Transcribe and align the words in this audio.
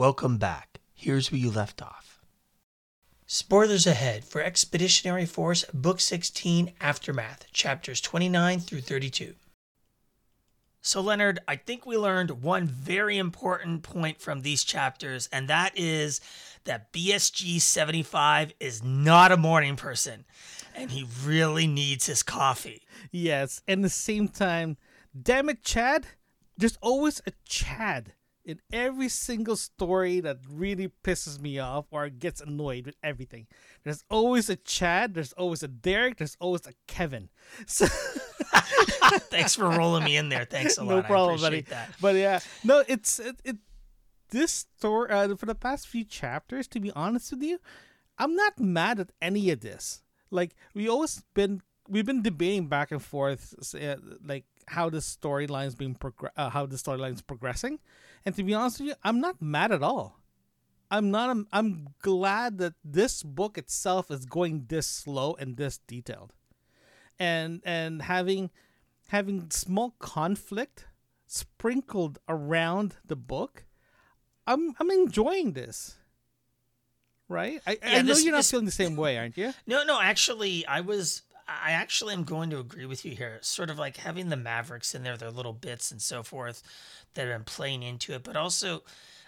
Welcome 0.00 0.38
back. 0.38 0.80
Here's 0.94 1.30
where 1.30 1.38
you 1.38 1.50
left 1.50 1.82
off. 1.82 2.22
Spoilers 3.26 3.86
ahead 3.86 4.24
for 4.24 4.40
Expeditionary 4.40 5.26
Force 5.26 5.66
Book 5.74 6.00
16 6.00 6.72
Aftermath, 6.80 7.44
chapters 7.52 8.00
29 8.00 8.60
through 8.60 8.80
32. 8.80 9.34
So, 10.80 11.02
Leonard, 11.02 11.40
I 11.46 11.56
think 11.56 11.84
we 11.84 11.98
learned 11.98 12.42
one 12.42 12.66
very 12.66 13.18
important 13.18 13.82
point 13.82 14.22
from 14.22 14.40
these 14.40 14.64
chapters, 14.64 15.28
and 15.30 15.48
that 15.48 15.72
is 15.76 16.22
that 16.64 16.94
BSG 16.94 17.60
75 17.60 18.54
is 18.58 18.82
not 18.82 19.32
a 19.32 19.36
morning 19.36 19.76
person, 19.76 20.24
and 20.74 20.92
he 20.92 21.06
really 21.22 21.66
needs 21.66 22.06
his 22.06 22.22
coffee. 22.22 22.80
Yes, 23.10 23.60
and 23.68 23.84
the 23.84 23.90
same 23.90 24.28
time, 24.28 24.78
damn 25.22 25.50
it, 25.50 25.62
Chad, 25.62 26.06
there's 26.56 26.78
always 26.80 27.20
a 27.26 27.32
Chad 27.44 28.14
in 28.44 28.60
every 28.72 29.08
single 29.08 29.56
story 29.56 30.20
that 30.20 30.38
really 30.50 30.90
pisses 31.04 31.40
me 31.40 31.58
off 31.58 31.86
or 31.90 32.08
gets 32.08 32.40
annoyed 32.40 32.86
with 32.86 32.96
everything. 33.02 33.46
There's 33.84 34.04
always 34.08 34.48
a 34.48 34.56
Chad, 34.56 35.14
there's 35.14 35.32
always 35.34 35.62
a 35.62 35.68
Derek, 35.68 36.16
there's 36.16 36.36
always 36.40 36.66
a 36.66 36.72
Kevin. 36.86 37.28
So 37.66 37.86
Thanks 39.30 39.54
for 39.54 39.68
rolling 39.68 40.04
me 40.04 40.16
in 40.16 40.28
there. 40.28 40.44
Thanks 40.44 40.78
a 40.78 40.84
lot. 40.84 40.94
no 40.96 41.02
problem, 41.02 41.40
buddy. 41.40 41.62
that. 41.62 41.90
But 42.00 42.16
yeah, 42.16 42.40
no, 42.64 42.84
it's 42.86 43.18
it, 43.18 43.36
it 43.44 43.56
this 44.30 44.66
story 44.76 45.10
uh, 45.10 45.34
for 45.36 45.46
the 45.46 45.54
past 45.54 45.88
few 45.88 46.04
chapters. 46.04 46.66
To 46.68 46.80
be 46.80 46.90
honest 46.92 47.32
with 47.32 47.42
you, 47.42 47.58
I'm 48.18 48.34
not 48.34 48.58
mad 48.58 49.00
at 49.00 49.12
any 49.20 49.50
of 49.50 49.60
this. 49.60 50.02
Like 50.30 50.54
we 50.74 50.88
always 50.88 51.22
been 51.34 51.62
we've 51.88 52.06
been 52.06 52.22
debating 52.22 52.68
back 52.68 52.90
and 52.90 53.02
forth, 53.02 53.54
uh, 53.74 53.96
like 54.24 54.44
how 54.70 54.88
the 54.90 54.98
storyline's 54.98 55.74
being 55.74 55.94
progr- 55.94 56.30
uh, 56.36 56.50
how 56.50 56.66
the 56.66 56.76
storyline's 56.76 57.22
progressing, 57.22 57.78
and 58.24 58.34
to 58.36 58.42
be 58.42 58.54
honest 58.54 58.80
with 58.80 58.88
you, 58.90 58.94
I'm 59.02 59.20
not 59.20 59.40
mad 59.42 59.72
at 59.72 59.82
all. 59.82 60.18
I'm 60.90 61.10
not. 61.10 61.30
I'm, 61.30 61.46
I'm 61.52 61.88
glad 62.02 62.58
that 62.58 62.74
this 62.84 63.22
book 63.22 63.56
itself 63.58 64.10
is 64.10 64.26
going 64.26 64.66
this 64.68 64.86
slow 64.86 65.34
and 65.38 65.56
this 65.56 65.78
detailed, 65.86 66.32
and 67.18 67.60
and 67.64 68.02
having 68.02 68.50
having 69.08 69.50
small 69.50 69.94
conflict 69.98 70.86
sprinkled 71.26 72.18
around 72.28 72.96
the 73.06 73.16
book. 73.16 73.64
I'm 74.46 74.74
I'm 74.80 74.90
enjoying 74.90 75.52
this. 75.52 75.96
Right? 77.28 77.60
I, 77.64 77.78
I 77.84 78.02
know 78.02 78.08
this- 78.08 78.24
you're 78.24 78.32
not 78.32 78.38
this- 78.38 78.50
feeling 78.50 78.66
the 78.66 78.72
same 78.72 78.96
way, 78.96 79.16
aren't 79.16 79.36
you? 79.36 79.52
No, 79.66 79.84
no, 79.84 80.00
actually, 80.00 80.66
I 80.66 80.80
was. 80.80 81.22
I 81.62 81.72
actually 81.72 82.14
am 82.14 82.24
going 82.24 82.50
to 82.50 82.58
agree 82.58 82.86
with 82.86 83.04
you 83.04 83.14
here. 83.14 83.38
Sort 83.42 83.70
of 83.70 83.78
like 83.78 83.96
having 83.96 84.28
the 84.28 84.36
Mavericks 84.36 84.94
in 84.94 85.02
there, 85.02 85.16
their 85.16 85.30
little 85.30 85.52
bits 85.52 85.90
and 85.90 86.00
so 86.00 86.22
forth 86.22 86.62
that 87.14 87.26
have 87.26 87.36
been 87.36 87.44
playing 87.44 87.82
into 87.82 88.12
it, 88.14 88.22
but 88.22 88.36
also 88.36 88.82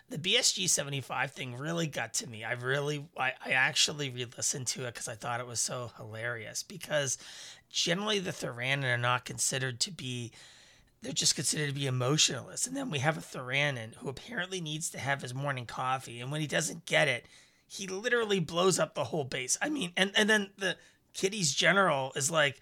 the 0.09 0.19
BSG 0.19 0.69
75 0.69 1.33
thing 1.33 1.56
really 1.56 1.87
got 1.87 2.14
to 2.14 2.29
me. 2.29 2.45
I 2.45 2.53
really, 2.53 3.06
I, 3.19 3.33
I 3.45 3.51
actually 3.53 4.11
re 4.11 4.27
listened 4.37 4.67
to 4.69 4.84
it 4.84 4.95
because 4.95 5.09
I 5.09 5.14
thought 5.14 5.41
it 5.41 5.47
was 5.47 5.61
so 5.61 5.91
hilarious. 5.97 6.62
Because 6.62 7.19
generally, 7.70 8.19
the 8.19 8.31
Thuranin 8.31 8.95
are 8.95 8.98
not 8.98 9.25
considered 9.25 9.81
to 9.81 9.91
be 9.91 10.33
they're 11.03 11.12
just 11.12 11.34
considered 11.34 11.69
to 11.69 11.75
be 11.75 11.86
emotionless. 11.86 12.67
And 12.67 12.77
then 12.77 12.89
we 12.89 13.01
have 13.01 13.19
a 13.19 13.20
Thuranin 13.20 13.97
who 13.97 14.09
apparently 14.09 14.61
needs 14.61 14.89
to 14.91 14.98
have 14.98 15.23
his 15.23 15.34
morning 15.34 15.67
coffee. 15.67 16.20
And 16.20 16.31
when 16.31 16.41
he 16.41 16.47
doesn't 16.47 16.86
get 16.86 17.09
it, 17.09 17.27
he 17.67 17.89
literally 17.89 18.39
blows 18.39 18.79
up 18.79 18.95
the 18.95 19.05
whole 19.05 19.25
base. 19.25 19.59
I 19.61 19.69
mean, 19.69 19.92
and, 19.97 20.12
and 20.14 20.31
then 20.31 20.51
the 20.57 20.77
Kitty's 21.14 21.55
general 21.55 22.12
is 22.16 22.30
like, 22.30 22.60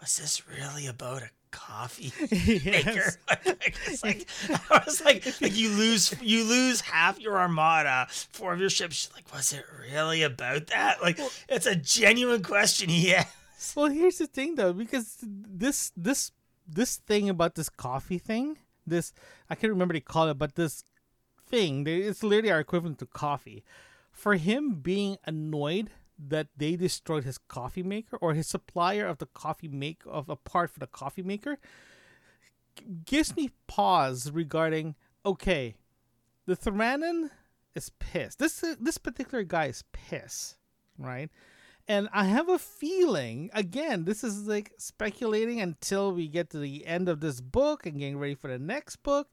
was 0.00 0.16
this 0.18 0.42
really 0.48 0.86
about 0.86 1.22
a 1.22 1.30
coffee 1.50 2.12
maker? 2.64 3.14
it's 3.86 4.02
like, 4.02 4.26
I 4.70 4.82
was 4.84 5.04
like, 5.04 5.24
like, 5.40 5.56
you 5.56 5.70
lose, 5.70 6.14
you 6.20 6.44
lose 6.44 6.80
half 6.80 7.20
your 7.20 7.38
armada, 7.38 8.06
four 8.10 8.52
of 8.52 8.60
your 8.60 8.70
ships. 8.70 8.96
She's 8.96 9.12
like, 9.14 9.32
was 9.32 9.52
it 9.52 9.64
really 9.90 10.22
about 10.22 10.68
that? 10.68 11.02
Like, 11.02 11.18
it's 11.48 11.66
a 11.66 11.76
genuine 11.76 12.42
question 12.42 12.88
he 12.88 13.08
has. 13.10 13.26
Well, 13.76 13.86
here's 13.86 14.18
the 14.18 14.26
thing 14.26 14.56
though, 14.56 14.72
because 14.72 15.18
this 15.22 15.92
this 15.96 16.32
this 16.66 16.96
thing 16.96 17.28
about 17.28 17.54
this 17.54 17.68
coffee 17.68 18.18
thing, 18.18 18.58
this 18.84 19.12
I 19.48 19.54
can't 19.54 19.72
remember 19.72 19.94
they 19.94 20.00
call 20.00 20.28
it, 20.28 20.38
but 20.38 20.56
this 20.56 20.82
thing, 21.46 21.86
it's 21.86 22.24
literally 22.24 22.50
our 22.50 22.58
equivalent 22.58 22.98
to 22.98 23.06
coffee. 23.06 23.62
For 24.10 24.34
him 24.34 24.74
being 24.74 25.16
annoyed 25.24 25.90
that 26.28 26.48
they 26.56 26.76
destroyed 26.76 27.24
his 27.24 27.38
coffee 27.38 27.82
maker 27.82 28.16
or 28.16 28.34
his 28.34 28.46
supplier 28.46 29.06
of 29.06 29.18
the 29.18 29.26
coffee 29.26 29.68
make 29.68 30.02
of 30.06 30.28
a 30.28 30.36
part 30.36 30.70
for 30.70 30.80
the 30.80 30.86
coffee 30.86 31.22
maker 31.22 31.58
gives 33.04 33.36
me 33.36 33.50
pause 33.66 34.30
regarding 34.30 34.94
okay, 35.24 35.74
the 36.46 36.56
Thuranin 36.56 37.30
is 37.74 37.90
pissed. 37.98 38.38
This 38.38 38.64
this 38.80 38.98
particular 38.98 39.44
guy 39.44 39.66
is 39.66 39.84
pissed, 39.92 40.56
right? 40.98 41.30
And 41.88 42.08
I 42.12 42.24
have 42.24 42.48
a 42.48 42.58
feeling, 42.58 43.50
again, 43.52 44.04
this 44.04 44.22
is 44.22 44.46
like 44.46 44.72
speculating 44.78 45.60
until 45.60 46.12
we 46.12 46.28
get 46.28 46.50
to 46.50 46.58
the 46.58 46.86
end 46.86 47.08
of 47.08 47.20
this 47.20 47.40
book 47.40 47.86
and 47.86 47.98
getting 47.98 48.18
ready 48.18 48.36
for 48.36 48.48
the 48.48 48.58
next 48.58 48.96
book. 49.02 49.28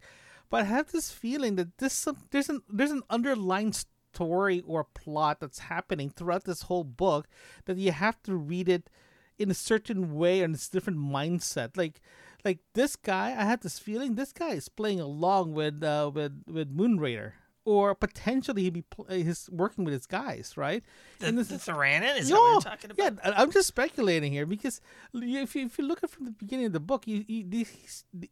But 0.49 0.61
I 0.61 0.63
have 0.63 0.91
this 0.91 1.11
feeling 1.11 1.55
that 1.57 1.77
this 1.77 2.07
there's 2.31 2.49
an 2.49 2.61
there's 2.67 2.91
an 2.91 3.03
underlying 3.09 3.73
story 3.73 3.98
or 4.17 4.83
plot 4.83 5.39
that's 5.39 5.59
happening 5.59 6.09
throughout 6.09 6.43
this 6.45 6.63
whole 6.63 6.83
book 6.83 7.27
that 7.65 7.77
you 7.77 7.91
have 7.91 8.21
to 8.23 8.35
read 8.35 8.67
it 8.69 8.89
in 9.37 9.49
a 9.49 9.53
certain 9.53 10.13
way 10.15 10.41
and 10.41 10.53
it's 10.55 10.67
different 10.69 10.99
mindset. 10.99 11.77
Like 11.77 12.01
like 12.45 12.59
this 12.73 12.95
guy, 12.95 13.29
I 13.37 13.43
had 13.45 13.61
this 13.61 13.79
feeling 13.79 14.15
this 14.15 14.31
guy 14.33 14.49
is 14.51 14.69
playing 14.69 14.99
along 14.99 15.53
with 15.53 15.83
uh, 15.83 16.11
with 16.13 16.43
with 16.47 16.75
Moonraider. 16.75 17.33
Or 17.65 17.93
potentially 17.93 18.63
he'd 18.63 18.73
be 18.73 18.81
pl- 18.81 19.05
he's 19.09 19.47
working 19.51 19.83
with 19.85 19.93
his 19.93 20.07
guys, 20.07 20.53
right? 20.57 20.81
The, 21.19 21.27
And 21.27 21.37
this 21.37 21.49
the 21.49 21.55
is- 21.55 21.65
Thuranin? 21.65 22.17
Is 22.17 22.29
that 22.29 22.35
what 22.35 22.51
you're 22.51 22.61
talking 22.61 22.91
about? 22.91 23.19
yeah, 23.23 23.33
I'm 23.37 23.51
just 23.51 23.67
speculating 23.67 24.31
here 24.31 24.47
because 24.47 24.81
if 25.13 25.55
you, 25.55 25.65
if 25.65 25.77
you 25.77 25.85
look 25.85 26.03
at 26.03 26.09
from 26.09 26.25
the 26.25 26.31
beginning 26.31 26.65
of 26.67 26.73
the 26.73 26.79
book, 26.79 27.05
you, 27.05 27.23
you 27.27 27.43
these, 27.47 28.05
the, 28.11 28.29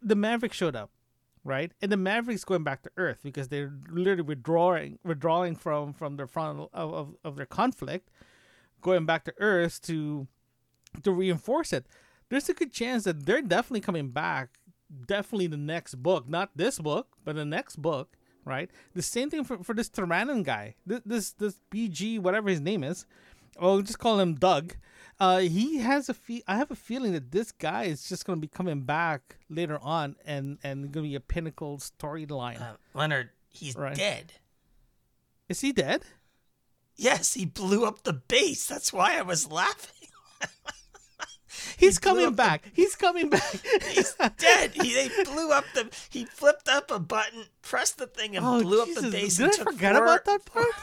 the 0.00 0.14
Maverick 0.14 0.54
showed 0.54 0.74
up, 0.74 0.90
right? 1.44 1.72
And 1.80 1.90
the 1.90 1.96
Mavericks 1.96 2.44
going 2.44 2.64
back 2.64 2.82
to 2.82 2.90
Earth 2.96 3.18
because 3.22 3.48
they're 3.48 3.72
literally 3.90 4.22
withdrawing 4.22 4.98
withdrawing 5.04 5.56
from 5.56 5.92
from 5.92 6.16
their 6.16 6.26
front 6.26 6.60
of, 6.72 6.94
of, 6.94 7.14
of 7.24 7.36
their 7.36 7.46
conflict, 7.46 8.10
going 8.80 9.06
back 9.06 9.24
to 9.24 9.34
Earth 9.38 9.80
to 9.82 10.26
to 11.02 11.12
reinforce 11.12 11.72
it. 11.72 11.86
There's 12.28 12.48
a 12.48 12.54
good 12.54 12.72
chance 12.72 13.04
that 13.04 13.26
they're 13.26 13.42
definitely 13.42 13.80
coming 13.80 14.10
back. 14.10 14.58
Definitely 15.06 15.48
the 15.48 15.56
next 15.56 15.96
book, 15.96 16.28
not 16.28 16.50
this 16.54 16.78
book, 16.78 17.08
but 17.24 17.34
the 17.34 17.46
next 17.46 17.76
book, 17.76 18.16
right? 18.44 18.70
The 18.94 19.02
same 19.02 19.30
thing 19.30 19.42
for, 19.44 19.62
for 19.64 19.74
this 19.74 19.88
Thuranin 19.88 20.44
guy. 20.44 20.74
This, 20.84 21.00
this 21.04 21.32
this 21.32 21.60
BG, 21.70 22.18
whatever 22.18 22.50
his 22.50 22.60
name 22.60 22.84
is, 22.84 23.06
or 23.58 23.82
just 23.82 23.98
call 23.98 24.18
him 24.20 24.34
Doug. 24.34 24.74
Uh, 25.20 25.38
he 25.40 25.78
has 25.78 26.08
a 26.08 26.14
fe- 26.14 26.42
I 26.48 26.56
have 26.56 26.70
a 26.70 26.74
feeling 26.76 27.12
that 27.12 27.30
this 27.30 27.52
guy 27.52 27.84
is 27.84 28.08
just 28.08 28.24
gonna 28.24 28.40
be 28.40 28.48
coming 28.48 28.82
back 28.82 29.36
later 29.48 29.78
on, 29.80 30.16
and 30.24 30.58
and 30.64 30.90
gonna 30.90 31.06
be 31.06 31.14
a 31.14 31.20
pinnacle 31.20 31.78
storyline. 31.78 32.60
Uh, 32.60 32.74
Leonard, 32.94 33.30
he's 33.48 33.76
Right. 33.76 33.94
dead. 33.96 34.32
is 35.48 35.60
he 35.60 35.70
dead? 35.72 36.02
Yes, 36.96 37.34
he 37.34 37.44
blew 37.46 37.84
up 37.84 38.02
the 38.04 38.12
base. 38.14 38.66
That's 38.66 38.92
why 38.92 39.18
I 39.18 39.22
was 39.22 39.50
laughing. 39.50 40.08
He's 41.76 41.98
blew 41.98 42.10
coming 42.10 42.24
up 42.26 42.32
the- 42.32 42.36
back. 42.36 42.70
He's 42.74 42.96
coming 42.96 43.28
back. 43.28 43.52
He's 43.90 44.14
dead. 44.38 44.72
He 44.74 44.94
they 44.94 45.08
blew 45.24 45.50
up 45.52 45.64
the. 45.74 45.90
He 46.10 46.24
flipped 46.24 46.68
up 46.68 46.90
a 46.90 46.98
button, 46.98 47.44
pressed 47.60 47.98
the 47.98 48.06
thing, 48.06 48.36
and 48.36 48.44
oh, 48.44 48.62
blew 48.62 48.84
Jesus. 48.86 49.04
up 49.04 49.10
the 49.10 49.10
base. 49.18 49.36
Did 49.36 49.44
and 49.44 49.52
I 49.52 49.56
took 49.56 49.72
forget 49.72 49.94
four- 49.94 50.04
about 50.04 50.24
that 50.24 50.44
part? 50.46 50.66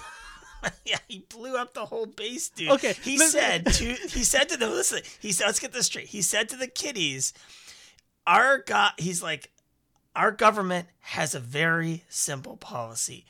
yeah, 0.89 0.97
he 1.07 1.25
blew 1.29 1.55
up 1.55 1.73
the 1.73 1.85
whole 1.85 2.05
base, 2.05 2.49
dude. 2.49 2.71
Okay, 2.71 2.93
He 3.03 3.17
said 3.17 3.65
to 3.65 3.85
he 3.85 4.23
said 4.23 4.49
to 4.49 4.57
them, 4.57 4.71
listen, 4.71 5.01
he 5.19 5.31
said, 5.31 5.45
let's 5.45 5.59
get 5.59 5.71
this 5.71 5.85
straight. 5.85 6.07
He 6.07 6.21
said 6.21 6.49
to 6.49 6.57
the 6.57 6.67
kiddies, 6.67 7.33
our 8.25 8.59
God 8.59 8.93
he's 8.97 9.21
like, 9.21 9.51
our 10.15 10.31
government 10.31 10.87
has 10.99 11.35
a 11.35 11.39
very 11.39 12.03
simple 12.09 12.57
policy. 12.57 13.25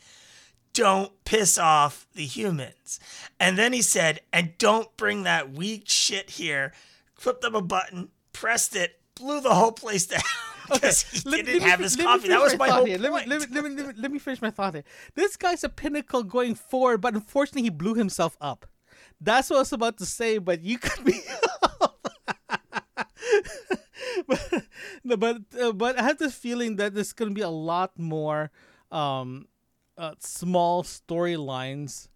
Don't 0.74 1.12
piss 1.26 1.58
off 1.58 2.08
the 2.16 2.26
humans. 2.26 3.00
And 3.40 3.58
then 3.58 3.74
he 3.74 3.82
said, 3.82 4.22
and 4.32 4.58
don't 4.58 4.96
bring 4.98 5.24
that 5.24 5.52
weak 5.52 5.84
shit 5.90 6.32
here. 6.32 6.74
Flipped 7.16 7.44
up 7.44 7.56
a 7.56 7.62
button, 7.62 8.10
pressed 8.34 8.76
it, 8.76 9.00
blew 9.16 9.42
the 9.42 9.54
whole 9.56 9.72
place 9.72 10.06
down. 10.08 10.22
He 10.70 11.30
Let- 11.30 11.46
didn't 11.46 11.46
let 11.46 11.46
me 11.46 11.60
have 11.70 11.78
fi- 11.80 11.84
his 11.84 11.96
coffee. 11.96 12.28
That 12.28 12.40
finish 12.40 12.44
was 12.52 12.58
my 12.60 12.68
thought 12.68 12.76
whole 12.78 12.86
here. 12.86 13.00
point. 13.00 13.28
Let 13.28 13.28
me, 13.28 13.36
let, 13.38 13.50
me, 13.50 13.56
let, 13.76 13.88
me, 13.88 13.94
let, 13.98 14.12
me, 14.12 14.20
finish 14.20 14.42
my 14.42 14.52
thought 14.52 14.74
here. 14.74 14.84
This 15.16 15.38
guy's 15.38 15.64
a 15.64 15.70
pinnacle 15.70 16.24
going 16.24 16.56
forward, 16.56 17.02
but 17.02 17.14
unfortunately, 17.14 17.64
he 17.64 17.70
blew 17.70 17.96
himself 17.96 18.38
up. 18.40 18.66
That's 19.22 19.50
what 19.50 19.58
I 19.58 19.60
was 19.60 19.74
about 19.74 19.98
to 19.98 20.06
say, 20.06 20.38
but 20.38 20.62
you 20.62 20.78
me 21.04 21.22
off. 21.82 21.96
but 24.28 24.54
but, 25.20 25.38
uh, 25.60 25.72
but 25.74 26.00
I 26.00 26.04
have 26.04 26.18
this 26.18 26.36
feeling 26.36 26.76
that 26.78 26.94
there's 26.94 27.14
going 27.14 27.30
to 27.30 27.36
be 27.36 27.42
a 27.42 27.50
lot 27.50 27.98
more 27.98 28.52
um, 28.92 29.48
uh, 29.98 30.16
small 30.20 30.84
storylines 30.84 32.08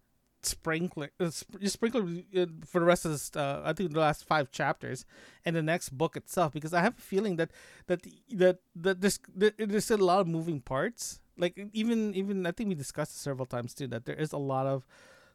sprinkler 0.46 1.10
uh, 1.20 1.30
sp- 1.30 1.60
just 1.60 1.74
sprinkler 1.74 2.02
uh, 2.36 2.46
for 2.66 2.80
the 2.80 2.86
rest 2.86 3.04
of 3.04 3.10
this 3.12 3.34
uh, 3.36 3.62
i 3.64 3.72
think 3.72 3.92
the 3.92 4.00
last 4.00 4.24
five 4.24 4.50
chapters 4.50 5.04
and 5.44 5.56
the 5.56 5.62
next 5.62 5.90
book 5.90 6.16
itself 6.16 6.52
because 6.52 6.72
i 6.72 6.80
have 6.80 6.96
a 6.98 7.00
feeling 7.00 7.36
that 7.36 7.50
that 7.86 8.02
that 8.30 8.58
that 8.74 9.00
there's 9.00 9.18
that 9.34 9.54
there's 9.58 9.90
a 9.90 9.96
lot 9.96 10.20
of 10.20 10.26
moving 10.26 10.60
parts 10.60 11.20
like 11.36 11.58
even 11.72 12.14
even 12.14 12.46
I 12.46 12.52
think 12.52 12.68
we 12.68 12.74
discussed 12.74 13.20
several 13.20 13.46
times 13.46 13.74
too 13.74 13.86
that 13.88 14.04
there 14.04 14.14
is 14.14 14.32
a 14.32 14.38
lot 14.38 14.66
of 14.66 14.86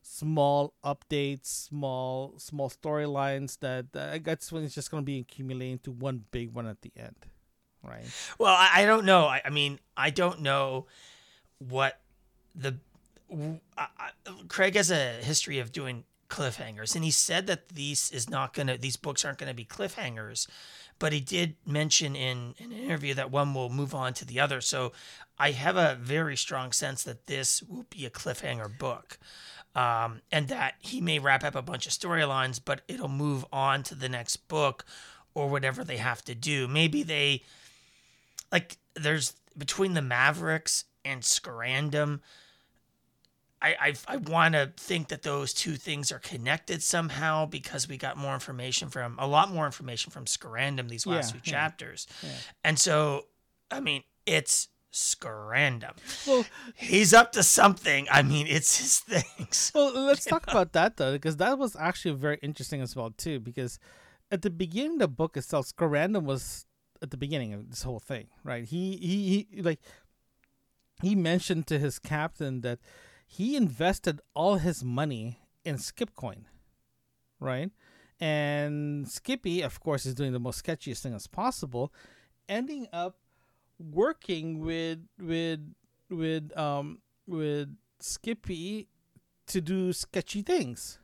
small 0.02 0.74
updates, 0.84 1.48
small 1.48 2.34
small 2.38 2.70
storylines 2.70 3.60
that 3.60 3.88
uh, 3.96 4.14
I 4.14 4.18
guess 4.20 4.52
when 4.52 4.64
it's 4.64 4.76
just 4.76 4.92
going 4.92 5.04
to 5.04 5.06
be 5.06 5.20
accumulating 5.20 5.80
to 5.80 5.92
one 5.92 6.26
big 6.32 6.54
one 6.54 6.68
at 6.68 6.82
the 6.82 6.92
end, 6.96 7.26
right? 7.84 8.06
Well, 8.38 8.54
I, 8.54 8.70
I 8.76 8.86
don't 8.86 9.06
know. 9.06 9.26
I, 9.26 9.42
I 9.44 9.50
mean, 9.50 9.80
I 9.98 10.10
don't 10.10 10.42
know 10.42 10.88
what 11.58 12.00
the 12.56 12.78
I, 13.78 13.88
I, 13.98 14.10
Craig 14.48 14.76
has 14.76 14.92
a 14.92 15.14
history 15.22 15.60
of 15.60 15.72
doing 15.72 16.04
cliffhangers, 16.30 16.96
and 16.96 17.04
he 17.04 17.12
said 17.12 17.48
that 17.48 17.70
these 17.70 18.12
is 18.12 18.30
not 18.30 18.54
gonna 18.54 18.78
these 18.78 18.98
books 18.98 19.26
aren't 19.26 19.38
gonna 19.38 19.54
be 19.54 19.66
cliffhangers, 19.66 20.48
but 21.00 21.14
he 21.14 21.20
did 21.20 21.56
mention 21.66 22.16
in, 22.16 22.56
in 22.58 22.72
an 22.72 22.78
interview 22.78 23.14
that 23.16 23.32
one 23.32 23.54
will 23.54 23.70
move 23.70 23.96
on 23.96 24.14
to 24.14 24.26
the 24.26 24.40
other. 24.40 24.62
So 24.62 24.92
I 25.38 25.52
have 25.52 25.78
a 25.78 25.98
very 26.00 26.36
strong 26.36 26.72
sense 26.72 27.04
that 27.04 27.28
this 27.28 27.64
will 27.64 27.86
be 27.90 28.06
a 28.06 28.10
cliffhanger 28.10 28.78
book. 28.78 29.18
Um, 29.76 30.22
and 30.32 30.48
that 30.48 30.74
he 30.80 31.00
may 31.00 31.20
wrap 31.20 31.44
up 31.44 31.54
a 31.54 31.62
bunch 31.62 31.86
of 31.86 31.94
storylines, 31.94 32.60
but 32.64 32.82
it'll 32.88 33.08
move 33.08 33.46
on 33.54 33.84
to 33.84 33.96
the 33.96 34.10
next 34.10 34.48
book 34.48 34.84
or 35.36 35.48
whatever 35.48 35.84
they 35.84 35.98
have 35.98 36.24
to 36.26 36.34
do. 36.34 36.68
Maybe 36.68 37.04
they, 37.04 37.44
like, 38.52 38.78
there's 38.96 39.36
between 39.56 39.94
the 39.94 40.02
Mavericks 40.02 40.86
and 41.06 41.22
Scorandum. 41.22 42.22
I, 43.62 43.76
I, 43.80 43.94
I 44.08 44.18
want 44.18 44.54
to 44.54 44.72
think 44.78 45.10
that 45.10 45.24
those 45.24 45.54
two 45.54 45.76
things 45.76 46.12
are 46.12 46.20
connected 46.20 46.82
somehow 46.82 47.46
because 47.46 47.90
we 47.90 47.98
got 47.98 48.16
more 48.16 48.34
information 48.34 48.90
from 48.90 49.18
a 49.20 49.28
lot 49.28 49.52
more 49.52 49.66
information 49.66 50.12
from 50.12 50.26
Scorandum 50.26 50.88
these 50.90 51.06
last 51.06 51.34
Yeah, 51.36 51.42
few 51.42 51.52
yeah, 51.52 51.60
chapters. 51.60 52.08
yeah. 52.24 52.30
And 52.64 52.80
so, 52.80 53.26
I 53.70 53.82
mean, 53.82 54.04
it's 54.26 54.70
Scorandum. 54.94 55.94
Well, 56.28 56.46
He's 56.76 57.14
up 57.14 57.32
to 57.34 57.44
something. 57.44 58.08
I 58.10 58.22
mean, 58.22 58.48
it's 58.48 58.78
his 58.80 59.00
things. 59.00 59.72
well, 59.76 59.94
let's 60.06 60.26
talk 60.26 60.50
about 60.50 60.74
that 60.74 60.98
though, 60.98 61.14
because 61.14 61.38
that 61.38 61.58
was 61.58 61.76
actually 61.76 62.16
very 62.16 62.40
interesting 62.42 62.82
as 62.82 62.96
well 62.96 63.12
too. 63.12 63.40
Because 63.40 63.78
at 64.32 64.42
the 64.42 64.50
beginning 64.50 64.94
of 64.94 65.00
the 65.00 65.08
book 65.10 65.36
itself, 65.38 65.68
Scorandum 65.76 66.24
was 66.24 66.66
at 67.02 67.12
the 67.12 67.18
beginning 67.18 67.54
of 67.54 67.70
this 67.70 67.84
whole 67.84 68.00
thing, 68.00 68.28
right? 68.44 68.64
He 68.64 68.96
he, 68.98 69.48
he 69.54 69.62
like 69.62 69.80
he 71.02 71.14
mentioned 71.16 71.68
to 71.68 71.78
his 71.80 72.00
captain 72.00 72.62
that 72.62 72.80
he 73.32 73.56
invested 73.56 74.22
all 74.34 74.56
his 74.56 74.84
money 74.84 75.38
in 75.64 75.76
Skipcoin, 75.76 76.46
right? 77.40 77.70
And 78.20 79.08
Skippy, 79.08 79.62
of 79.62 79.80
course, 79.80 80.08
is 80.08 80.16
doing 80.16 80.34
the 80.34 80.40
most 80.40 80.66
sketchiest 80.66 81.02
thing 81.04 81.14
as 81.14 81.28
possible, 81.28 81.94
ending 82.50 82.88
up 82.92 83.18
working 83.78 84.60
with 84.60 85.00
with 85.20 85.62
with 86.10 86.58
um 86.58 87.00
with 87.28 87.70
Skippy 88.00 88.88
to 89.46 89.62
do 89.62 89.94
sketchy 89.94 90.42
things, 90.42 90.98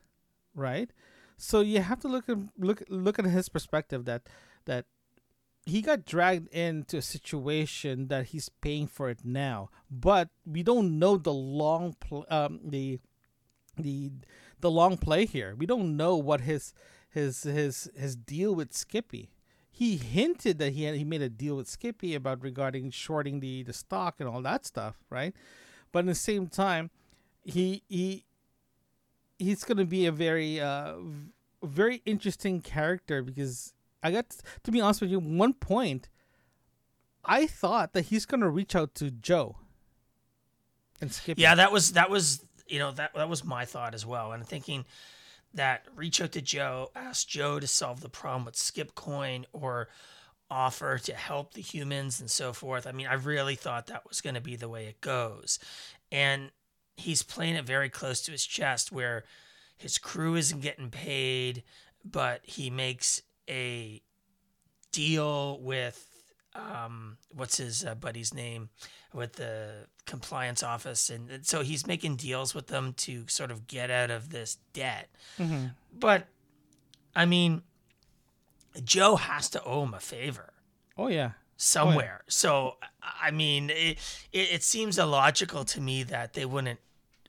right? 0.54 0.90
So 1.36 1.60
you 1.60 1.80
have 1.80 2.00
to 2.00 2.08
look 2.08 2.28
at 2.28 2.38
look 2.58 2.82
look 2.88 3.20
at 3.20 3.24
his 3.26 3.48
perspective 3.48 4.04
that 4.06 4.22
that 4.64 4.86
he 5.66 5.82
got 5.82 6.06
dragged 6.06 6.48
into 6.54 6.98
a 6.98 7.02
situation 7.02 8.08
that 8.08 8.26
he's 8.26 8.48
paying 8.48 8.86
for 8.86 9.10
it 9.10 9.20
now, 9.24 9.70
but 9.90 10.30
we 10.46 10.62
don't 10.62 10.98
know 10.98 11.16
the 11.16 11.32
long 11.32 11.94
pl- 12.00 12.26
um 12.30 12.60
the 12.64 13.00
the 13.76 14.10
the 14.60 14.70
long 14.70 14.96
play 14.96 15.26
here. 15.26 15.54
We 15.56 15.66
don't 15.66 15.96
know 15.96 16.16
what 16.16 16.42
his 16.42 16.74
his 17.10 17.42
his 17.42 17.90
his 17.96 18.16
deal 18.16 18.54
with 18.54 18.74
Skippy. 18.74 19.30
He 19.70 19.96
hinted 19.98 20.58
that 20.58 20.72
he 20.72 20.84
had, 20.84 20.94
he 20.96 21.04
made 21.04 21.20
a 21.22 21.28
deal 21.28 21.56
with 21.56 21.68
Skippy 21.68 22.14
about 22.14 22.42
regarding 22.42 22.90
shorting 22.90 23.40
the 23.40 23.62
the 23.62 23.72
stock 23.72 24.16
and 24.20 24.28
all 24.28 24.42
that 24.42 24.66
stuff, 24.66 24.96
right? 25.10 25.34
But 25.92 26.00
at 26.00 26.06
the 26.06 26.14
same 26.14 26.48
time, 26.48 26.90
he 27.44 27.82
he 27.88 28.24
he's 29.38 29.64
going 29.64 29.78
to 29.78 29.84
be 29.84 30.06
a 30.06 30.12
very 30.12 30.60
uh 30.60 30.94
very 31.62 32.02
interesting 32.04 32.60
character 32.60 33.22
because 33.22 33.72
I 34.02 34.10
got 34.10 34.36
to 34.64 34.70
be 34.70 34.80
honest 34.80 35.00
with 35.00 35.10
you 35.10 35.18
one 35.18 35.52
point 35.54 36.08
I 37.26 37.46
thought 37.46 37.92
that 37.92 38.02
he's 38.06 38.24
to 38.26 38.48
reach 38.48 38.76
out 38.76 38.94
to 38.96 39.10
Joe 39.10 39.56
and 41.00 41.12
Skippy. 41.12 41.42
Yeah, 41.42 41.56
that 41.56 41.72
was 41.72 41.92
that 41.92 42.08
was 42.08 42.44
you 42.68 42.78
know 42.78 42.92
that 42.92 43.14
that 43.14 43.28
was 43.28 43.44
my 43.44 43.64
thought 43.64 43.94
as 43.94 44.06
well. 44.06 44.32
And 44.32 44.46
thinking 44.46 44.84
that 45.54 45.86
reach 45.94 46.20
out 46.20 46.32
to 46.32 46.42
Joe, 46.42 46.90
ask 46.94 47.26
Joe 47.26 47.58
to 47.58 47.66
solve 47.66 48.00
the 48.00 48.08
problem 48.08 48.44
with 48.44 48.56
Skip 48.56 48.94
Coin 48.94 49.46
or 49.52 49.88
offer 50.48 50.98
to 50.98 51.14
help 51.14 51.54
the 51.54 51.62
humans 51.62 52.20
and 52.20 52.30
so 52.30 52.52
forth. 52.52 52.86
I 52.86 52.92
mean, 52.92 53.06
I 53.06 53.14
really 53.14 53.56
thought 53.56 53.88
that 53.88 54.08
was 54.08 54.20
going 54.20 54.34
to 54.34 54.40
be 54.40 54.54
the 54.54 54.68
way 54.68 54.86
it 54.86 55.00
goes. 55.00 55.58
And 56.12 56.50
he's 56.96 57.22
playing 57.22 57.56
it 57.56 57.64
very 57.64 57.88
close 57.88 58.20
to 58.22 58.32
his 58.32 58.46
chest 58.46 58.92
where 58.92 59.24
his 59.76 59.98
crew 59.98 60.36
isn't 60.36 60.60
getting 60.60 60.90
paid, 60.90 61.64
but 62.04 62.40
he 62.44 62.70
makes 62.70 63.22
a 63.48 64.00
deal 64.92 65.60
with 65.60 66.06
um, 66.54 67.18
what's 67.34 67.58
his 67.58 67.84
uh, 67.84 67.94
buddy's 67.94 68.32
name 68.32 68.70
with 69.12 69.34
the 69.34 69.86
compliance 70.06 70.62
office, 70.62 71.10
and, 71.10 71.30
and 71.30 71.46
so 71.46 71.62
he's 71.62 71.86
making 71.86 72.16
deals 72.16 72.54
with 72.54 72.68
them 72.68 72.94
to 72.94 73.24
sort 73.28 73.50
of 73.50 73.66
get 73.66 73.90
out 73.90 74.10
of 74.10 74.30
this 74.30 74.56
debt. 74.72 75.08
Mhm. 75.38 75.72
But 75.92 76.28
I 77.14 77.26
mean, 77.26 77.62
Joe 78.84 79.16
has 79.16 79.48
to 79.50 79.62
owe 79.64 79.82
him 79.84 79.94
a 79.94 80.00
favor 80.00 80.52
Oh 80.98 81.08
yeah. 81.08 81.32
somewhere. 81.56 82.22
So 82.28 82.76
I 83.02 83.30
mean, 83.30 83.70
it, 83.70 83.98
it 84.32 84.52
it 84.54 84.62
seems 84.62 84.98
illogical 84.98 85.64
to 85.66 85.80
me 85.80 86.02
that 86.04 86.32
they 86.34 86.44
wouldn't 86.46 86.80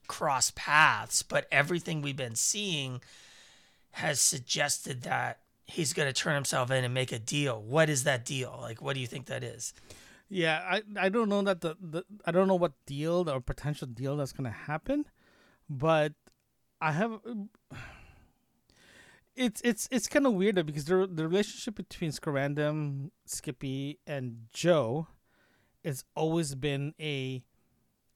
cross 0.08 0.52
paths, 0.56 1.22
but 1.22 1.48
everything 1.52 2.02
we've 2.02 2.16
been 2.16 2.36
seeing 2.36 3.02
has 3.92 4.22
suggested 4.22 5.02
that 5.04 5.40
he's 5.68 5.94
going 5.94 6.08
to 6.08 6.14
turn 6.14 6.36
himself 6.36 6.72
in 6.72 6.84
and 6.84 6.94
make 6.94 7.12
a 7.12 7.20
deal. 7.20 7.62
What 7.62 7.90
is 7.90 8.04
that 8.06 8.26
deal? 8.26 8.58
Like, 8.62 8.82
what 8.82 8.94
do 8.94 9.00
you 9.00 9.08
think 9.08 9.28
that 9.28 9.44
is? 9.44 9.74
Yeah, 10.30 10.62
I 10.70 10.82
I 10.98 11.10
don't 11.10 11.30
know 11.30 11.42
that 11.44 11.62
the, 11.62 11.78
the 11.80 12.04
I 12.26 12.32
don't 12.32 12.48
know 12.48 12.56
what 12.56 12.74
deal 12.86 13.30
or 13.30 13.40
potential 13.40 13.88
deal 13.88 14.18
that's 14.18 14.34
gonna 14.34 14.50
happen, 14.52 15.06
but 15.70 16.14
I 16.82 16.92
have. 16.92 17.20
It's 19.38 19.62
it's 19.64 19.88
it's 19.90 20.08
kind 20.08 20.26
of 20.26 20.34
weird 20.34 20.66
because 20.66 20.86
the 20.86 21.08
the 21.08 21.28
relationship 21.28 21.76
between 21.76 22.12
Scorandum, 22.12 23.12
Skippy, 23.26 24.00
and 24.06 24.48
Joe, 24.52 25.08
has 25.86 26.04
always 26.16 26.56
been 26.56 26.94
a, 27.00 27.44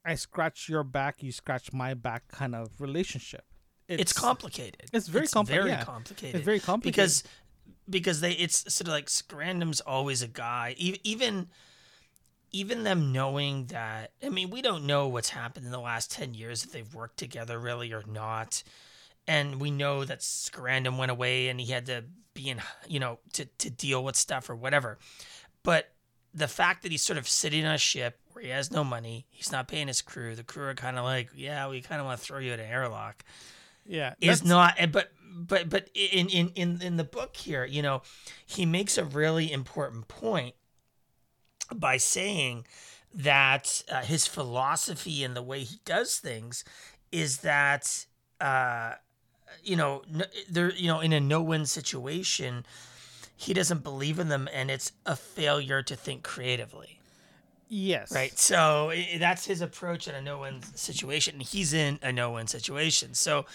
I 0.06 0.16
scratch 0.16 0.68
your 0.68 0.84
back, 0.84 1.24
you 1.24 1.32
scratch 1.32 1.72
my 1.72 1.94
back 1.94 2.28
kind 2.28 2.56
of 2.56 2.80
relationship. 2.80 3.46
It's, 3.88 4.14
complicated. 4.14 4.90
it's 4.94 5.08
very 5.08 5.28
compli- 5.28 5.48
very 5.48 5.70
yeah. 5.70 5.84
complicated. 5.84 6.36
It's 6.36 6.46
very 6.46 6.60
complicated 6.62 6.96
because 6.96 7.24
because 7.90 8.22
they 8.22 8.32
it's 8.34 8.74
sort 8.74 8.88
of 8.88 8.94
like 8.94 9.10
Random's 9.32 9.82
always 9.82 10.22
a 10.22 10.28
guy. 10.28 10.76
Even 10.78 11.48
even 12.52 12.84
them 12.84 13.12
knowing 13.12 13.68
that 13.68 14.12
I 14.24 14.30
mean 14.30 14.50
we 14.50 14.62
don't 14.62 14.86
know 14.86 15.08
what's 15.08 15.30
happened 15.30 15.66
in 15.66 15.72
the 15.72 15.80
last 15.80 16.12
ten 16.12 16.34
years 16.34 16.64
if 16.64 16.72
they've 16.72 16.94
worked 16.94 17.18
together 17.18 17.60
really 17.60 17.94
or 17.94 18.04
not, 18.08 18.64
and 19.28 19.60
we 19.60 19.72
know 19.72 20.04
that 20.06 20.26
Random 20.58 20.98
went 20.98 21.12
away 21.12 21.50
and 21.50 21.60
he 21.60 21.72
had 21.72 21.86
to 21.88 22.06
be 22.34 22.50
in 22.50 22.62
you 22.88 23.00
know 23.00 23.20
to 23.34 23.46
to 23.46 23.70
deal 23.70 24.04
with 24.04 24.16
stuff 24.16 24.50
or 24.50 24.56
whatever, 24.56 24.98
but 25.64 25.92
the 26.34 26.48
fact 26.48 26.84
that 26.84 26.92
he's 26.92 27.02
sort 27.02 27.18
of 27.20 27.28
sitting 27.28 27.66
on 27.66 27.76
a 27.76 27.78
ship 27.78 28.18
where 28.32 28.46
he 28.46 28.50
has 28.52 28.72
no 28.72 28.84
money, 28.86 29.26
he's 29.30 29.52
not 29.52 29.68
paying 29.68 29.88
his 29.88 30.02
crew. 30.02 30.34
The 30.34 30.44
crew 30.44 30.68
are 30.68 30.74
kind 30.74 30.98
of 30.98 31.04
like, 31.04 31.30
yeah, 31.36 31.68
we 31.68 31.82
kind 31.82 32.00
of 32.00 32.08
want 32.08 32.20
to 32.20 32.26
throw 32.26 32.40
you 32.40 32.54
in 32.54 32.60
an 32.62 32.66
airlock 32.66 33.26
yeah, 33.86 34.14
is 34.22 34.44
not 34.44 34.76
but 34.92 35.12
but 35.34 35.70
but 35.70 35.90
in 35.94 36.30
in 36.30 36.50
in 36.56 36.82
in 36.82 36.98
the 36.98 37.04
book 37.04 37.36
here 37.36 37.66
you 37.66 37.82
know 37.82 38.02
he 38.46 38.66
makes 38.66 38.98
a 38.98 39.06
really 39.06 39.52
important 39.52 40.08
point 40.08 40.56
by 41.74 41.98
saying 41.98 42.66
that 43.14 43.84
uh, 43.92 44.02
his 44.02 44.28
philosophy 44.28 45.24
and 45.24 45.36
the 45.36 45.42
way 45.42 45.64
he 45.64 45.80
does 45.86 46.18
things 46.18 46.64
is 47.12 47.40
that 47.40 48.06
uh 48.40 48.94
you 49.64 49.76
know 49.76 50.04
n- 50.14 50.26
there 50.50 50.72
you 50.72 50.88
know 50.88 51.02
in 51.02 51.14
a 51.14 51.20
no-win 51.20 51.66
situation 51.66 52.66
he 53.36 53.54
doesn't 53.54 53.84
believe 53.84 54.20
in 54.20 54.30
them 54.30 54.48
and 54.54 54.72
it's 54.72 54.94
a 55.06 55.16
failure 55.16 55.84
to 55.84 55.96
think 55.96 56.24
creatively 56.24 57.01
yes, 57.72 58.12
Right. 58.14 58.38
So 58.38 58.92
that's 59.18 59.46
his 59.46 59.62
approach 59.62 60.08
in 60.08 60.14
a 60.16 60.22
no-win 60.22 60.62
situation. 60.76 61.36
And 61.36 61.44
he's 61.44 61.74
in 61.74 61.98
a 62.04 62.12
no-win 62.12 62.46
situation. 62.48 63.14
So 63.14 63.46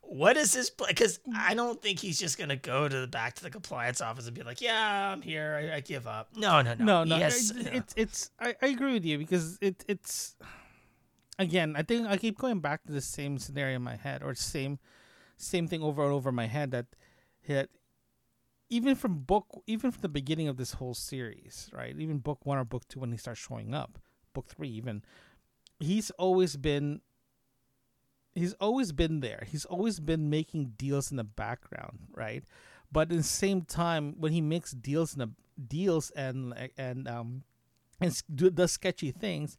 what 0.00 0.36
is 0.36 0.54
his 0.54 0.70
plan? 0.70 0.88
Because 0.90 1.18
I 1.36 1.54
don't 1.54 1.82
think 1.82 1.98
he's 2.00 2.18
just 2.18 2.38
gonna 2.38 2.56
go 2.56 2.88
to 2.88 3.00
the 3.02 3.06
back 3.08 3.34
to 3.36 3.42
the 3.42 3.50
compliance 3.50 4.00
office 4.00 4.26
and 4.26 4.34
be 4.36 4.42
like, 4.44 4.60
"Yeah, 4.60 5.10
I'm 5.12 5.20
here. 5.20 5.70
I, 5.72 5.76
I 5.76 5.80
give 5.80 6.06
up." 6.06 6.28
No, 6.36 6.62
no, 6.62 6.74
no. 6.74 6.84
no, 6.84 7.04
no. 7.04 7.16
has- 7.16 7.50
it- 7.50 7.66
it's 7.74 7.94
it's 7.96 8.30
I, 8.38 8.54
I 8.62 8.66
agree 8.68 8.92
with 8.94 9.04
you 9.04 9.18
because 9.18 9.58
it 9.60 9.84
it's 9.88 10.36
again 11.38 11.74
I 11.76 11.82
think 11.82 12.06
I 12.08 12.16
keep 12.16 12.38
going 12.38 12.60
back 12.60 12.84
to 12.84 12.92
the 12.92 13.00
same 13.00 13.38
scenario 13.38 13.76
in 13.76 13.82
my 13.82 13.96
head 13.96 14.22
or 14.22 14.34
same 14.34 14.78
same 15.36 15.66
thing 15.68 15.82
over 15.82 16.02
and 16.04 16.12
over 16.12 16.28
in 16.30 16.34
my 16.34 16.46
head 16.46 16.70
that 16.70 16.86
that 17.48 17.68
even 18.68 18.94
from 18.94 19.18
book 19.18 19.62
even 19.66 19.90
from 19.90 20.02
the 20.02 20.08
beginning 20.08 20.48
of 20.48 20.56
this 20.56 20.72
whole 20.74 20.94
series 20.94 21.70
right 21.72 21.94
even 21.98 22.18
book 22.18 22.44
one 22.44 22.58
or 22.58 22.64
book 22.64 22.86
two 22.88 23.00
when 23.00 23.12
he 23.12 23.18
starts 23.18 23.40
showing 23.40 23.74
up 23.74 23.98
book 24.34 24.46
three 24.48 24.68
even 24.68 25.02
he's 25.78 26.10
always 26.12 26.56
been 26.56 27.00
he's 28.36 28.52
always 28.54 28.92
been 28.92 29.20
there. 29.20 29.44
He's 29.46 29.64
always 29.64 29.98
been 29.98 30.30
making 30.30 30.74
deals 30.76 31.10
in 31.10 31.16
the 31.16 31.24
background, 31.24 31.98
right? 32.14 32.44
But 32.92 33.10
at 33.10 33.16
the 33.16 33.22
same 33.22 33.62
time, 33.62 34.14
when 34.18 34.32
he 34.32 34.40
makes 34.40 34.70
deals 34.72 35.14
in 35.14 35.18
the 35.20 35.30
deals 35.66 36.10
and 36.10 36.54
and 36.76 37.08
um 37.08 37.42
and 38.00 38.22
does 38.54 38.72
sketchy 38.72 39.10
things, 39.10 39.56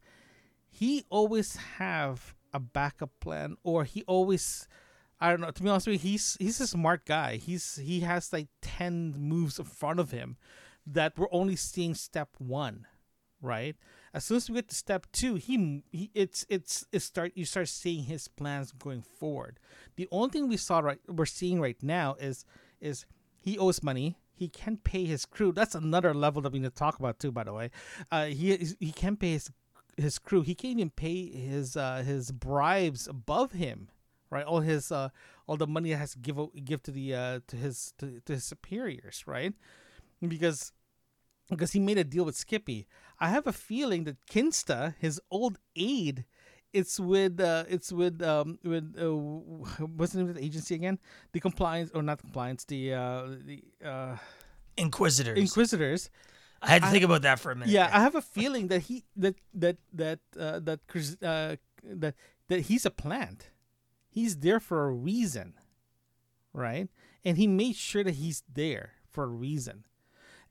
he 0.70 1.04
always 1.10 1.56
have 1.56 2.34
a 2.54 2.60
backup 2.60 3.10
plan, 3.20 3.56
or 3.62 3.84
he 3.84 4.04
always 4.06 4.68
I 5.20 5.30
don't 5.30 5.40
know. 5.40 5.50
To 5.50 5.62
be 5.62 5.68
honest 5.68 5.86
with 5.86 6.04
you, 6.04 6.10
he's 6.10 6.36
he's 6.38 6.60
a 6.60 6.66
smart 6.66 7.04
guy. 7.04 7.36
He's 7.36 7.76
he 7.76 8.00
has 8.00 8.32
like 8.32 8.48
ten 8.62 9.14
moves 9.18 9.58
in 9.58 9.64
front 9.64 10.00
of 10.00 10.10
him 10.10 10.36
that 10.86 11.18
we're 11.18 11.32
only 11.32 11.56
seeing 11.56 11.94
step 11.94 12.30
one, 12.38 12.86
right? 13.42 13.76
As 14.14 14.24
soon 14.24 14.38
as 14.38 14.48
we 14.48 14.54
get 14.56 14.68
to 14.68 14.74
step 14.74 15.06
two, 15.12 15.34
he, 15.34 15.82
he 15.90 16.10
it's 16.14 16.46
it's 16.48 16.86
it 16.92 17.00
start 17.00 17.32
you 17.34 17.44
start 17.44 17.68
seeing 17.68 18.04
his 18.04 18.28
plans 18.28 18.72
going 18.72 19.02
forward. 19.02 19.58
The 19.96 20.08
only 20.10 20.30
thing 20.30 20.48
we 20.48 20.56
saw 20.56 20.78
right 20.78 21.00
we're 21.08 21.26
seeing 21.26 21.60
right 21.60 21.80
now 21.82 22.14
is 22.20 22.44
is 22.80 23.04
he 23.40 23.58
owes 23.58 23.82
money. 23.82 24.18
He 24.34 24.48
can't 24.48 24.82
pay 24.84 25.04
his 25.04 25.26
crew. 25.26 25.50
That's 25.50 25.74
another 25.74 26.14
level 26.14 26.40
that 26.42 26.52
we 26.52 26.60
need 26.60 26.66
to 26.66 26.70
talk 26.70 27.00
about 27.00 27.18
too. 27.18 27.32
By 27.32 27.44
the 27.44 27.52
way, 27.52 27.70
uh, 28.12 28.26
he 28.26 28.56
he 28.78 28.92
can't 28.92 29.18
pay 29.18 29.32
his 29.32 29.50
his 29.96 30.18
crew. 30.18 30.42
He 30.42 30.54
can't 30.54 30.78
even 30.78 30.90
pay 30.90 31.28
his 31.28 31.76
uh, 31.76 32.02
his 32.06 32.30
bribes 32.30 33.08
above 33.08 33.52
him, 33.52 33.88
right? 34.30 34.44
All 34.44 34.60
his 34.60 34.92
uh, 34.92 35.10
all 35.46 35.56
the 35.56 35.66
money 35.66 35.90
he 35.90 35.94
has 35.94 36.12
to 36.12 36.18
give 36.18 36.38
give 36.64 36.82
to 36.84 36.90
the 36.90 37.14
uh, 37.14 37.40
to 37.46 37.56
his 37.56 37.92
to, 37.98 38.20
to 38.26 38.34
his 38.34 38.44
superiors, 38.44 39.24
right? 39.26 39.54
Because 40.26 40.72
because 41.48 41.72
he 41.72 41.80
made 41.80 41.98
a 41.98 42.04
deal 42.04 42.24
with 42.24 42.36
Skippy. 42.36 42.86
I 43.20 43.28
have 43.28 43.46
a 43.46 43.52
feeling 43.52 44.04
that 44.04 44.16
Kinsta, 44.26 44.94
his 44.98 45.20
old 45.30 45.58
aide, 45.74 46.24
it's 46.72 47.00
with 47.00 47.40
uh, 47.40 47.64
it's 47.68 47.92
with 47.92 48.22
um 48.22 48.58
with 48.62 48.94
uh, 49.00 49.14
what's 49.84 50.12
the 50.12 50.18
name 50.18 50.28
of 50.28 50.34
the 50.34 50.44
agency 50.44 50.74
again? 50.74 50.98
The 51.32 51.40
compliance 51.40 51.90
or 51.94 52.02
not 52.02 52.20
compliance? 52.20 52.64
The 52.64 52.94
uh 52.94 53.22
the 53.44 53.62
uh 53.84 54.16
Inquisitors. 54.76 55.38
Inquisitors. 55.38 56.10
I 56.62 56.68
had 56.68 56.82
to 56.82 56.88
I, 56.88 56.90
think 56.90 57.04
about 57.04 57.22
that 57.22 57.38
for 57.38 57.50
a 57.50 57.56
minute. 57.56 57.70
Yeah, 57.70 57.90
I 57.92 58.00
have 58.00 58.14
a 58.14 58.22
feeling 58.22 58.68
that 58.68 58.82
he 58.82 59.04
that 59.16 59.36
that 59.54 59.76
that 59.92 60.20
uh, 60.38 60.60
that 60.60 60.80
uh, 61.22 61.56
that 61.84 62.14
that 62.48 62.60
he's 62.62 62.84
a 62.84 62.90
plant. 62.90 63.50
He's 64.18 64.38
there 64.38 64.58
for 64.58 64.88
a 64.88 64.90
reason, 64.90 65.54
right? 66.52 66.88
And 67.24 67.36
he 67.38 67.46
made 67.46 67.76
sure 67.76 68.02
that 68.02 68.16
he's 68.16 68.42
there 68.52 68.94
for 69.08 69.22
a 69.22 69.28
reason. 69.28 69.84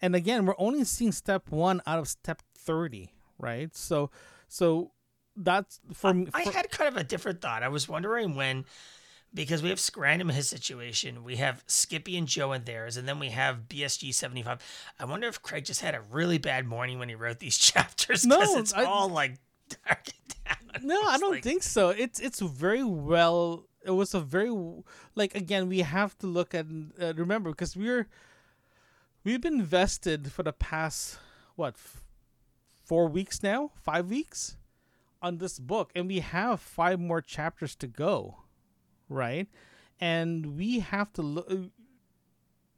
And 0.01 0.15
again, 0.15 0.45
we're 0.45 0.55
only 0.57 0.85
seeing 0.85 1.11
step 1.11 1.49
one 1.49 1.81
out 1.85 1.99
of 1.99 2.07
step 2.07 2.41
thirty, 2.57 3.11
right? 3.37 3.75
So, 3.75 4.09
so 4.47 4.91
that's 5.35 5.81
for 5.91 6.13
me. 6.13 6.27
I 6.33 6.43
had 6.43 6.71
kind 6.71 6.87
of 6.87 6.95
a 6.95 7.03
different 7.03 7.41
thought. 7.41 7.61
I 7.61 7.67
was 7.67 7.89
wondering 7.89 8.37
when, 8.37 8.63
because 9.33 9.61
we 9.61 9.67
have 9.67 9.79
Scrandom 9.79 10.29
in 10.29 10.35
his 10.35 10.47
situation, 10.47 11.25
we 11.25 11.35
have 11.35 11.61
Skippy 11.67 12.15
and 12.17 12.25
Joe 12.25 12.53
in 12.53 12.63
theirs, 12.63 12.95
and 12.95 13.05
then 13.05 13.19
we 13.19 13.31
have 13.31 13.67
BSG 13.67 14.13
seventy 14.13 14.43
five. 14.43 14.59
I 14.97 15.03
wonder 15.03 15.27
if 15.27 15.41
Craig 15.41 15.65
just 15.65 15.81
had 15.81 15.93
a 15.93 15.99
really 16.09 16.37
bad 16.37 16.65
morning 16.65 16.99
when 16.99 17.09
he 17.09 17.15
wrote 17.15 17.39
these 17.39 17.57
chapters 17.57 18.23
because 18.23 18.53
no, 18.53 18.59
it's 18.59 18.73
I, 18.73 18.85
all 18.85 19.09
like 19.09 19.39
dark. 19.85 20.07
No, 20.83 21.01
I 21.01 21.17
don't 21.17 21.31
like, 21.31 21.43
think 21.43 21.63
so. 21.63 21.89
It's 21.89 22.19
it's 22.19 22.39
very 22.39 22.83
well. 22.83 23.65
It 23.83 23.91
was 23.91 24.13
a 24.13 24.19
very 24.19 24.51
like 25.15 25.33
again 25.35 25.67
we 25.69 25.79
have 25.79 26.17
to 26.19 26.27
look 26.27 26.53
at 26.53 26.65
uh, 27.01 27.13
remember 27.15 27.49
because 27.49 27.75
we're 27.75 28.07
we've 29.23 29.41
been 29.41 29.63
vested 29.63 30.31
for 30.31 30.43
the 30.43 30.53
past 30.53 31.17
what 31.55 31.73
f- 31.73 32.03
four 32.85 33.07
weeks 33.07 33.41
now, 33.43 33.71
five 33.81 34.09
weeks 34.09 34.55
on 35.21 35.39
this 35.39 35.59
book, 35.59 35.91
and 35.95 36.07
we 36.07 36.19
have 36.19 36.59
five 36.61 36.99
more 36.99 37.21
chapters 37.21 37.75
to 37.75 37.87
go, 37.87 38.37
right? 39.09 39.47
And 39.99 40.57
we 40.57 40.79
have 40.79 41.11
to 41.13 41.21
look 41.21 41.51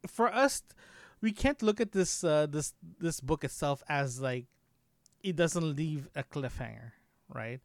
for 0.06 0.32
us. 0.32 0.62
We 1.20 1.32
can't 1.32 1.62
look 1.62 1.80
at 1.80 1.92
this 1.92 2.24
uh, 2.24 2.46
this 2.46 2.72
this 2.98 3.20
book 3.20 3.44
itself 3.44 3.82
as 3.88 4.20
like 4.20 4.46
it 5.22 5.36
doesn't 5.36 5.76
leave 5.76 6.08
a 6.16 6.22
cliffhanger, 6.22 6.92
right? 7.34 7.60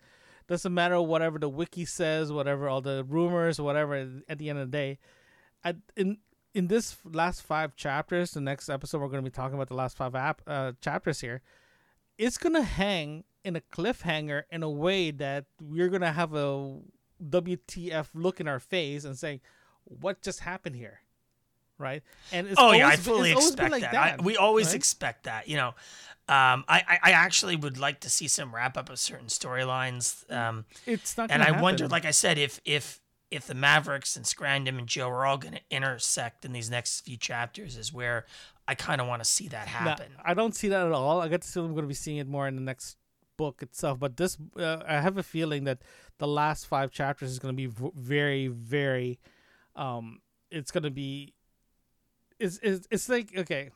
Doesn't 0.48 0.74
matter 0.74 1.01
whatever 1.01 1.39
the 1.39 1.50
wiki 1.50 1.86
says, 1.86 2.31
whatever 2.31 2.69
all 2.69 2.81
the 2.81 3.03
rumors, 3.03 3.60
whatever. 3.60 4.22
At 4.29 4.38
the 4.38 4.50
end 4.50 4.60
of 4.60 4.72
the 4.72 4.77
day, 4.77 5.00
at 5.63 5.77
in 5.95 6.17
in 6.53 6.67
this 6.67 6.98
last 7.03 7.41
five 7.41 7.75
chapters, 7.75 8.31
the 8.31 8.41
next 8.41 8.69
episode 8.69 9.01
we're 9.01 9.07
going 9.07 9.24
to 9.24 9.29
be 9.29 9.36
talking 9.36 9.55
about 9.55 9.67
the 9.67 9.75
last 9.75 9.98
five 9.98 10.15
app, 10.15 10.41
uh, 10.48 10.72
chapters 10.81 11.19
here. 11.22 11.41
It's 12.17 12.38
going 12.38 12.53
to 12.53 12.63
hang 12.63 13.25
in 13.43 13.55
a 13.55 13.62
cliffhanger 13.62 14.43
in 14.51 14.63
a 14.63 14.69
way 14.69 15.12
that 15.12 15.45
we're 15.60 15.89
going 15.89 16.01
to 16.01 16.12
have 16.12 16.34
a 16.34 16.79
WTF 17.22 18.07
look 18.13 18.39
in 18.39 18.48
our 18.48 18.60
face 18.60 19.03
and 19.03 19.17
saying, 19.17 19.41
"What 19.84 20.22
just 20.22 20.41
happened 20.41 20.75
here?" 20.75 21.01
Right? 21.77 22.03
And 22.32 22.53
oh 22.58 22.72
yeah, 22.72 22.88
I 22.88 22.96
fully 22.96 23.32
expect 23.32 23.72
like 23.72 23.82
that. 23.82 23.91
that 23.91 24.20
I, 24.20 24.24
we 24.24 24.38
always 24.38 24.67
right? 24.67 24.75
expect 24.75 25.25
that. 25.25 25.48
You 25.48 25.58
know, 25.58 25.67
um, 26.27 26.63
I, 26.67 27.00
I 27.03 27.12
actually 27.12 27.55
would 27.55 27.77
like 27.77 28.00
to 28.01 28.10
see 28.10 28.27
some 28.27 28.55
wrap 28.55 28.77
up 28.77 28.89
of 28.89 28.98
certain 28.98 29.27
storylines. 29.27 30.29
Um, 30.32 30.65
it's 30.86 31.17
not, 31.17 31.29
and 31.29 31.44
I 31.44 31.48
happen. 31.48 31.62
wonder, 31.62 31.88
like 31.88 32.05
I 32.05 32.12
said, 32.12 32.38
if 32.38 32.60
if 32.65 33.00
if 33.29 33.46
the 33.46 33.53
Mavericks 33.53 34.15
and 34.15 34.25
Scrandom 34.25 34.79
and 34.79 34.88
Joe 34.88 35.10
are 35.10 35.25
all 35.25 35.38
going 35.38 35.55
to 35.55 35.62
intersect 35.70 36.46
in 36.46 36.53
these 36.53 36.70
next 36.72 37.01
few 37.01 37.17
chapters, 37.17 37.77
is 37.77 37.94
where 37.94 38.25
I 38.67 38.74
kind 38.74 39.01
of 39.01 39.08
want 39.08 39.24
to 39.24 39.29
see 39.29 39.48
that 39.50 39.67
happen. 39.67 40.13
I 40.24 40.34
don't 40.34 40.55
see 40.55 40.70
that 40.70 40.86
at 40.86 40.91
all. 40.91 41.22
I 41.22 41.27
get 41.27 41.41
to 41.44 41.48
see 41.48 41.60
I'm 41.60 41.74
going 41.74 41.84
to 41.84 41.88
be 41.88 41.94
seeing 41.94 42.17
it 42.17 42.27
more 42.27 42.48
in 42.48 42.55
the 42.55 42.62
next 42.62 42.98
book 43.38 43.62
itself. 43.62 44.00
But 44.00 44.17
this, 44.17 44.38
uh, 44.58 44.77
I 44.88 45.01
have 45.01 45.17
a 45.17 45.24
feeling 45.24 45.65
that 45.65 45.79
the 46.17 46.27
last 46.27 46.65
five 46.65 46.89
chapters 46.89 47.29
is 47.29 47.38
going 47.38 47.53
to 47.53 47.58
be 47.58 47.67
v- 47.67 47.91
very, 47.96 48.48
very. 48.48 49.20
Um, 49.75 50.22
it's 50.50 50.72
going 50.72 50.84
to 50.84 50.91
be. 50.91 51.35
It's, 52.39 52.60
it's 52.62 52.88
it's 52.92 53.10
like 53.10 53.36
okay. 53.38 53.72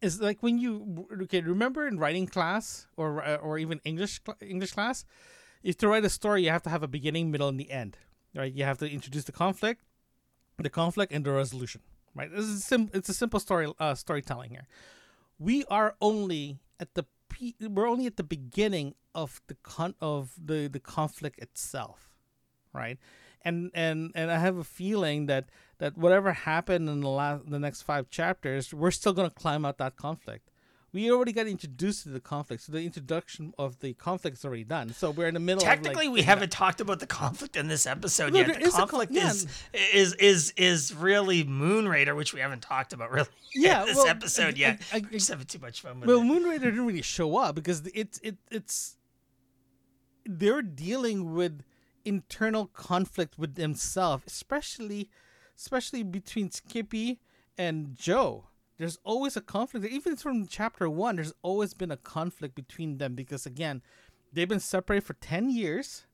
It's 0.00 0.20
like 0.20 0.42
when 0.42 0.58
you 0.58 1.06
okay 1.22 1.40
remember 1.40 1.86
in 1.86 1.98
writing 1.98 2.26
class 2.26 2.86
or 2.96 3.24
or 3.38 3.58
even 3.58 3.80
English 3.84 4.20
English 4.40 4.72
class, 4.72 5.04
if 5.62 5.76
to 5.78 5.88
write 5.88 6.04
a 6.04 6.10
story 6.10 6.44
you 6.44 6.50
have 6.50 6.62
to 6.62 6.70
have 6.70 6.82
a 6.82 6.88
beginning, 6.88 7.30
middle, 7.30 7.48
and 7.48 7.58
the 7.58 7.70
end 7.70 7.96
right? 8.34 8.52
You 8.52 8.64
have 8.64 8.78
to 8.78 8.90
introduce 8.90 9.24
the 9.24 9.32
conflict, 9.32 9.82
the 10.58 10.70
conflict, 10.70 11.12
and 11.12 11.24
the 11.24 11.32
resolution, 11.32 11.82
right? 12.14 12.30
This 12.30 12.46
is 12.46 12.64
sim- 12.64 12.90
it's 12.94 13.08
a 13.08 13.14
simple 13.14 13.40
story 13.40 13.72
uh, 13.78 13.94
storytelling 13.94 14.50
here. 14.50 14.66
We 15.38 15.64
are 15.66 15.94
only 16.00 16.60
at 16.80 16.94
the 16.94 17.04
pe- 17.28 17.54
we're 17.60 17.88
only 17.88 18.06
at 18.06 18.16
the 18.16 18.24
beginning 18.24 18.94
of 19.14 19.40
the 19.48 19.56
con 19.62 19.94
of 20.00 20.32
the 20.42 20.68
the 20.68 20.80
conflict 20.80 21.38
itself, 21.38 22.14
right? 22.72 22.98
And 23.42 23.70
and 23.74 24.12
and 24.14 24.30
I 24.30 24.38
have 24.38 24.56
a 24.56 24.64
feeling 24.64 25.26
that 25.26 25.50
that 25.82 25.98
whatever 25.98 26.32
happened 26.32 26.88
in 26.88 27.00
the 27.00 27.08
last 27.08 27.50
the 27.50 27.58
next 27.58 27.82
five 27.82 28.08
chapters, 28.08 28.72
we're 28.72 28.90
still 28.90 29.12
gonna 29.12 29.30
climb 29.30 29.64
out 29.64 29.78
that 29.78 29.96
conflict 29.96 30.52
we 30.92 31.10
already 31.10 31.32
got 31.32 31.46
introduced 31.46 32.02
to 32.02 32.10
the 32.10 32.20
conflict. 32.20 32.62
So 32.64 32.72
the 32.72 32.82
introduction 32.82 33.54
of 33.58 33.80
the 33.80 33.94
conflict 33.94 34.38
is 34.38 34.44
already 34.44 34.64
done. 34.64 34.92
So 34.92 35.10
we're 35.10 35.28
in 35.28 35.34
the 35.34 35.40
middle. 35.40 35.62
Technically, 35.62 36.06
like, 36.06 36.14
we 36.14 36.22
haven't 36.22 36.52
talked 36.52 36.80
about 36.80 37.00
the 37.00 37.06
conflict 37.06 37.56
in 37.56 37.66
this 37.66 37.86
episode 37.86 38.34
yet. 38.34 38.60
The 38.62 38.70
conflict 38.70 39.14
con- 39.14 39.26
is, 39.26 39.46
yeah. 39.72 39.80
is 39.94 40.14
is 40.14 40.52
is 40.56 40.94
really 40.94 41.44
Moonrader, 41.44 42.14
which 42.14 42.34
we 42.34 42.40
haven't 42.40 42.60
talked 42.60 42.92
about 42.92 43.10
really. 43.10 43.28
Yeah, 43.54 43.84
this 43.84 43.96
well, 43.96 44.06
episode 44.06 44.56
yet. 44.56 44.80
I, 44.92 44.96
I, 44.96 44.98
I, 44.98 45.00
just 45.12 45.28
having 45.28 45.44
too 45.44 45.58
much 45.58 45.82
fun 45.82 46.00
with 46.00 46.08
well, 46.08 46.22
it. 46.22 46.26
Well, 46.26 46.40
Moonrader 46.40 46.60
didn't 46.60 46.86
really 46.86 47.02
show 47.02 47.36
up 47.36 47.54
because 47.54 47.82
it's 47.94 48.18
it 48.22 48.36
it's 48.50 48.96
they're 50.24 50.62
dealing 50.62 51.34
with 51.34 51.62
internal 52.06 52.66
conflict 52.66 53.38
with 53.38 53.56
themselves, 53.56 54.24
especially 54.26 55.10
especially 55.56 56.02
between 56.02 56.50
Skippy 56.50 57.20
and 57.56 57.94
Joe 57.94 58.46
there's 58.82 58.98
always 59.04 59.36
a 59.36 59.40
conflict. 59.40 59.86
Even 59.86 60.16
from 60.16 60.46
chapter 60.48 60.90
one, 60.90 61.14
there's 61.14 61.34
always 61.42 61.72
been 61.72 61.92
a 61.92 61.96
conflict 61.96 62.56
between 62.56 62.98
them 62.98 63.14
because 63.14 63.46
again, 63.46 63.80
they've 64.32 64.48
been 64.48 64.58
separated 64.58 65.04
for 65.04 65.14
ten 65.14 65.50
years. 65.50 66.04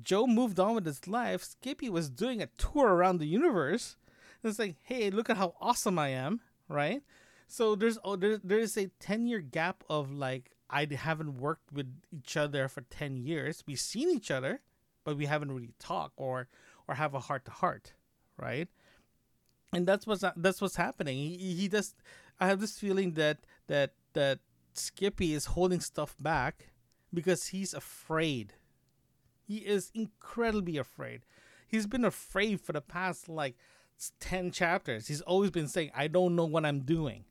Joe 0.00 0.26
moved 0.26 0.58
on 0.58 0.74
with 0.74 0.84
his 0.84 1.06
life. 1.06 1.44
Skippy 1.44 1.88
was 1.88 2.10
doing 2.10 2.42
a 2.42 2.48
tour 2.58 2.88
around 2.88 3.18
the 3.18 3.26
universe. 3.26 3.96
And 4.42 4.50
it's 4.50 4.58
like, 4.58 4.76
hey, 4.82 5.10
look 5.10 5.30
at 5.30 5.36
how 5.36 5.54
awesome 5.60 5.96
I 5.96 6.08
am, 6.08 6.40
right? 6.68 7.02
So 7.46 7.76
there's 7.76 7.98
oh, 8.02 8.16
there, 8.16 8.38
there 8.42 8.58
is 8.58 8.76
a 8.76 8.90
ten 8.98 9.26
year 9.26 9.38
gap 9.38 9.84
of 9.88 10.10
like 10.10 10.50
I 10.68 10.88
haven't 10.90 11.38
worked 11.38 11.72
with 11.72 11.86
each 12.10 12.36
other 12.36 12.66
for 12.66 12.80
ten 12.80 13.16
years. 13.16 13.62
We've 13.64 13.78
seen 13.78 14.10
each 14.10 14.32
other, 14.32 14.60
but 15.04 15.16
we 15.16 15.26
haven't 15.26 15.52
really 15.52 15.74
talked 15.78 16.14
or 16.16 16.48
or 16.88 16.96
have 16.96 17.14
a 17.14 17.20
heart 17.20 17.44
to 17.44 17.52
heart, 17.52 17.92
right? 18.42 18.68
and 19.72 19.86
that's 19.86 20.06
what's 20.06 20.24
that's 20.36 20.60
what's 20.60 20.76
happening. 20.76 21.16
He, 21.16 21.54
he 21.54 21.68
just 21.68 21.96
I 22.38 22.46
have 22.46 22.60
this 22.60 22.78
feeling 22.78 23.12
that 23.12 23.38
that 23.68 23.94
that 24.12 24.40
Skippy 24.74 25.34
is 25.34 25.46
holding 25.46 25.80
stuff 25.80 26.14
back 26.20 26.68
because 27.12 27.48
he's 27.48 27.74
afraid. 27.74 28.54
He 29.46 29.58
is 29.58 29.90
incredibly 29.94 30.76
afraid. 30.76 31.22
He's 31.66 31.86
been 31.86 32.04
afraid 32.04 32.60
for 32.60 32.72
the 32.72 32.80
past 32.80 33.28
like 33.28 33.56
10 34.20 34.50
chapters. 34.50 35.08
He's 35.08 35.20
always 35.22 35.50
been 35.50 35.68
saying, 35.68 35.90
"I 35.94 36.08
don't 36.08 36.36
know 36.36 36.44
what 36.44 36.66
I'm 36.66 36.80
doing. 36.80 37.24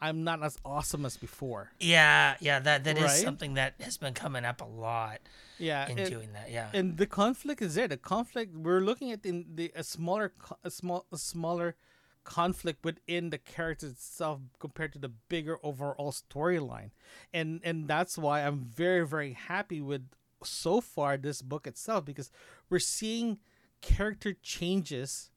I'm 0.00 0.24
not 0.24 0.42
as 0.42 0.58
awesome 0.64 1.06
as 1.06 1.16
before. 1.16 1.70
Yeah, 1.80 2.36
yeah, 2.40 2.58
that 2.60 2.84
that 2.84 2.96
is 2.98 3.04
Right? 3.04 3.10
something 3.24 3.54
that 3.54 3.74
has 3.80 3.96
been 3.96 4.14
coming 4.14 4.44
up 4.44 4.60
a 4.60 4.64
lot 4.66 5.20
Yeah, 5.58 5.88
in 5.88 5.98
and, 5.98 6.10
doing 6.10 6.32
that. 6.34 6.50
Yeah. 6.50 6.70
and 6.74 6.96
the 6.98 7.06
conflict 7.06 7.62
is 7.62 7.74
there. 7.76 7.88
The 7.88 7.96
conflict 7.96 8.54
we're 8.56 8.80
looking 8.80 9.10
at 9.10 9.24
in 9.24 9.46
the 9.54 9.72
a 9.74 9.82
smaller 9.82 10.32
a 10.62 10.70
small 10.70 11.06
a 11.12 11.16
smaller 11.18 11.76
conflict 12.24 12.84
within 12.84 13.30
the 13.30 13.38
character 13.38 13.86
itself 13.86 14.40
compared 14.58 14.92
to 14.92 14.98
the 14.98 15.08
bigger 15.08 15.58
overall 15.62 16.12
storyline, 16.12 16.90
and 17.32 17.60
and 17.64 17.88
that's 17.88 18.18
why 18.18 18.40
I'm 18.44 18.60
very 18.64 19.06
very 19.06 19.32
happy 19.32 19.80
with 19.80 20.08
so 20.44 20.80
far 20.82 21.16
this 21.16 21.40
book 21.40 21.66
itself 21.66 22.04
because 22.04 22.30
we're 22.68 22.78
seeing 22.80 23.38
character 23.80 24.34
changes 24.42 25.30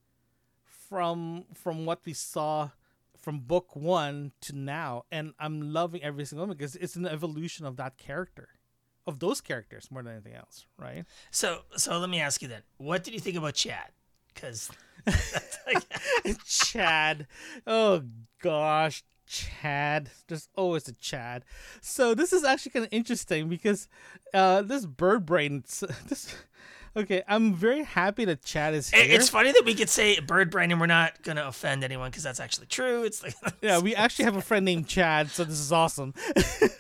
from 0.66 1.46
from 1.54 1.86
what 1.86 2.02
we 2.06 2.14
saw 2.14 2.70
from 3.22 3.40
book 3.40 3.76
one 3.76 4.32
to 4.42 4.56
now 4.56 5.04
and 5.12 5.34
i'm 5.40 5.74
loving 5.74 6.02
every 6.04 6.26
single 6.26 6.48
one 6.48 6.56
because 6.56 6.76
it's 6.78 6.96
an 6.96 7.06
evolution 7.06 7.66
of 7.66 7.76
that 7.78 7.98
character 7.98 8.50
of 9.08 9.20
those 9.20 9.42
characters 9.42 9.90
more 9.90 10.04
than 10.04 10.14
anything 10.14 10.36
else 10.36 10.66
right? 10.78 11.04
So 11.32 11.62
so 11.76 11.98
let 12.00 12.10
me 12.10 12.22
ask 12.22 12.42
you 12.42 12.48
then, 12.48 12.62
what 12.78 13.04
did 13.04 13.14
you 13.14 13.20
think 13.20 13.36
about 13.36 13.56
Chad? 13.56 13.92
Because 14.34 14.70
chad. 16.46 17.28
Oh 17.66 18.04
gosh 18.42 19.04
chad. 19.28 20.10
There's 20.28 20.48
always 20.56 20.88
a 20.88 20.94
chad. 20.94 21.44
So 21.82 22.14
this 22.14 22.34
is 22.34 22.44
actually 22.44 22.72
kind 22.72 22.86
of 22.86 22.94
interesting 22.94 23.50
because 23.50 23.88
uh 24.34 24.62
this 24.62 24.86
bird 24.86 25.26
brain 25.26 25.64
this 26.08 26.36
okay 26.96 27.22
i'm 27.28 27.54
very 27.54 27.84
happy 27.84 28.26
that 28.26 28.44
chad 28.44 28.74
is 28.74 28.90
here 28.90 29.06
it's 29.16 29.30
funny 29.30 29.52
that 29.52 29.64
we 29.66 29.74
could 29.76 29.90
say 29.90 30.20
bird 30.20 30.50
brain 30.50 30.72
and 30.72 30.80
we're 30.80 30.88
not 30.88 31.22
gonna 31.24 31.46
offend 31.46 31.84
anyone 31.84 32.10
because 32.10 32.24
that's 32.24 32.40
actually 32.40 32.66
true. 32.68 33.04
It's 33.04 33.22
like 33.24 33.36
yeah, 33.62 33.80
we 33.80 33.96
actually 33.96 34.26
have 34.26 34.36
a 34.36 34.42
friend 34.42 34.66
named 34.66 34.88
Chad, 34.88 35.30
so 35.30 35.44
this 35.44 35.60
is 35.60 35.72
awesome. 35.72 36.14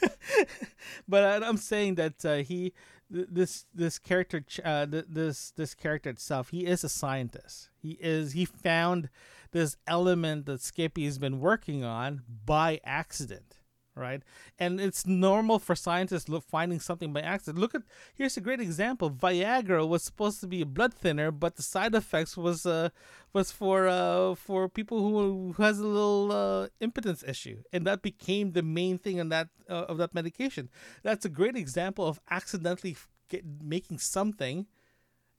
but 1.08 1.24
I- 1.24 1.48
I'm 1.48 1.58
saying 1.58 1.96
that 1.96 2.26
uh, 2.26 2.36
he, 2.38 2.74
this 3.10 3.66
this 3.74 4.00
character, 4.00 4.44
uh, 4.64 4.86
this 4.90 5.52
this 5.56 5.74
character 5.74 6.10
itself, 6.10 6.50
he 6.50 6.66
is 6.66 6.84
a 6.84 6.90
scientist. 6.90 7.70
He 7.82 7.98
is 8.00 8.34
he 8.34 8.46
found 8.46 9.10
this 9.52 9.78
element 9.88 10.46
that 10.46 10.62
Skippy 10.62 11.06
has 11.06 11.18
been 11.18 11.40
working 11.40 11.84
on 11.84 12.22
by 12.46 12.80
accident, 12.84 13.59
right? 14.00 14.24
And 14.58 14.80
it's 14.80 15.06
normal 15.06 15.60
for 15.60 15.76
scientists 15.76 16.30
look 16.30 16.44
finding 16.44 16.80
something 16.80 17.14
by 17.14 17.22
accident. 17.22 17.60
Look 17.60 17.76
at 17.76 17.84
here's 18.16 18.38
a 18.38 18.42
great 18.42 18.60
example. 18.60 19.12
Viagra 19.12 19.88
was 19.88 20.04
supposed 20.04 20.40
to 20.42 20.48
be 20.48 20.62
a 20.62 20.66
blood 20.66 20.94
thinner, 20.94 21.32
but 21.32 21.56
the 21.56 21.64
side 21.64 21.94
effects 21.94 22.38
was 22.38 22.66
uh 22.66 22.90
was 23.34 23.52
for 23.52 23.88
uh 23.88 24.36
for 24.36 24.70
people 24.70 25.00
who, 25.02 25.54
who 25.54 25.64
has 25.64 25.80
a 25.80 25.86
little 25.86 26.32
uh, 26.32 26.68
impotence 26.80 27.24
issue, 27.24 27.62
and 27.74 27.86
that 27.86 28.02
became 28.02 28.54
the 28.54 28.64
main 28.64 28.98
thing 28.98 29.20
on 29.20 29.30
that 29.30 29.50
uh, 29.70 29.86
of 29.90 29.98
that 29.98 30.14
medication. 30.14 30.70
That's 31.04 31.26
a 31.26 31.30
great 31.30 31.56
example 31.56 32.08
of 32.08 32.20
accidentally 32.30 32.98
get, 33.30 33.44
making 33.62 34.00
something, 34.00 34.66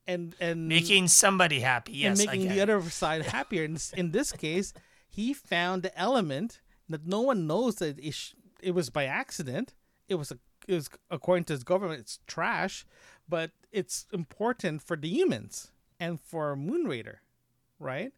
and 0.07 0.35
and 0.41 0.69
making 0.69 1.09
somebody 1.09 1.61
happy. 1.61 1.93
Yes, 1.93 2.21
and 2.21 2.27
making 2.27 2.49
the 2.49 2.61
other 2.61 2.81
side 2.83 3.27
happier. 3.27 3.65
In 3.65 3.75
this, 3.75 3.93
in 3.93 4.11
this 4.13 4.33
case, 4.33 4.73
he 5.09 5.35
found 5.35 5.83
the 5.83 5.97
element 5.99 6.61
that 6.89 7.07
no 7.07 7.21
one 7.21 7.47
knows 7.47 7.77
that 7.77 7.99
it, 7.99 8.35
it 8.63 8.73
was 8.73 8.91
by 8.91 9.05
accident. 9.05 9.75
It 10.09 10.17
was 10.17 10.31
a, 10.31 10.39
it 10.67 10.75
was 10.75 10.91
according 11.11 11.45
to 11.45 11.53
his 11.53 11.65
government, 11.65 12.01
it's 12.01 12.19
trash, 12.27 12.85
but 13.29 13.53
it's 13.71 14.07
important 14.13 14.83
for 14.83 14.97
the 14.97 15.09
humans 15.09 15.71
and 15.99 16.21
for 16.21 16.57
Moonrader, 16.57 17.17
right? 17.79 18.13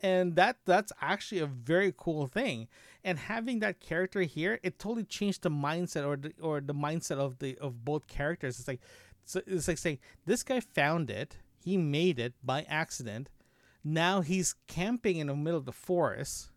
And 0.00 0.36
that 0.36 0.58
that's 0.64 0.92
actually 1.00 1.40
a 1.40 1.46
very 1.46 1.92
cool 1.96 2.26
thing. 2.26 2.68
And 3.02 3.18
having 3.18 3.60
that 3.60 3.80
character 3.80 4.22
here, 4.22 4.60
it 4.62 4.78
totally 4.78 5.04
changed 5.04 5.42
the 5.42 5.50
mindset 5.50 6.06
or 6.06 6.16
the 6.16 6.32
or 6.40 6.60
the 6.60 6.74
mindset 6.74 7.16
of 7.18 7.38
the 7.38 7.56
of 7.58 7.84
both 7.84 8.06
characters. 8.06 8.58
It's 8.58 8.68
like 8.68 8.80
so 9.24 9.40
it's 9.46 9.68
like 9.68 9.78
saying 9.78 9.98
this 10.26 10.42
guy 10.42 10.60
found 10.60 11.10
it, 11.10 11.38
he 11.64 11.76
made 11.76 12.18
it 12.18 12.34
by 12.44 12.62
accident. 12.68 13.30
Now 13.82 14.20
he's 14.20 14.54
camping 14.66 15.16
in 15.16 15.28
the 15.28 15.36
middle 15.36 15.58
of 15.58 15.64
the 15.64 15.72
forest, 15.72 16.50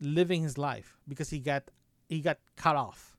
living 0.00 0.42
his 0.42 0.56
life 0.56 0.96
because 1.08 1.30
he 1.30 1.38
got 1.38 1.70
he 2.08 2.20
got 2.20 2.38
cut 2.56 2.76
off, 2.76 3.16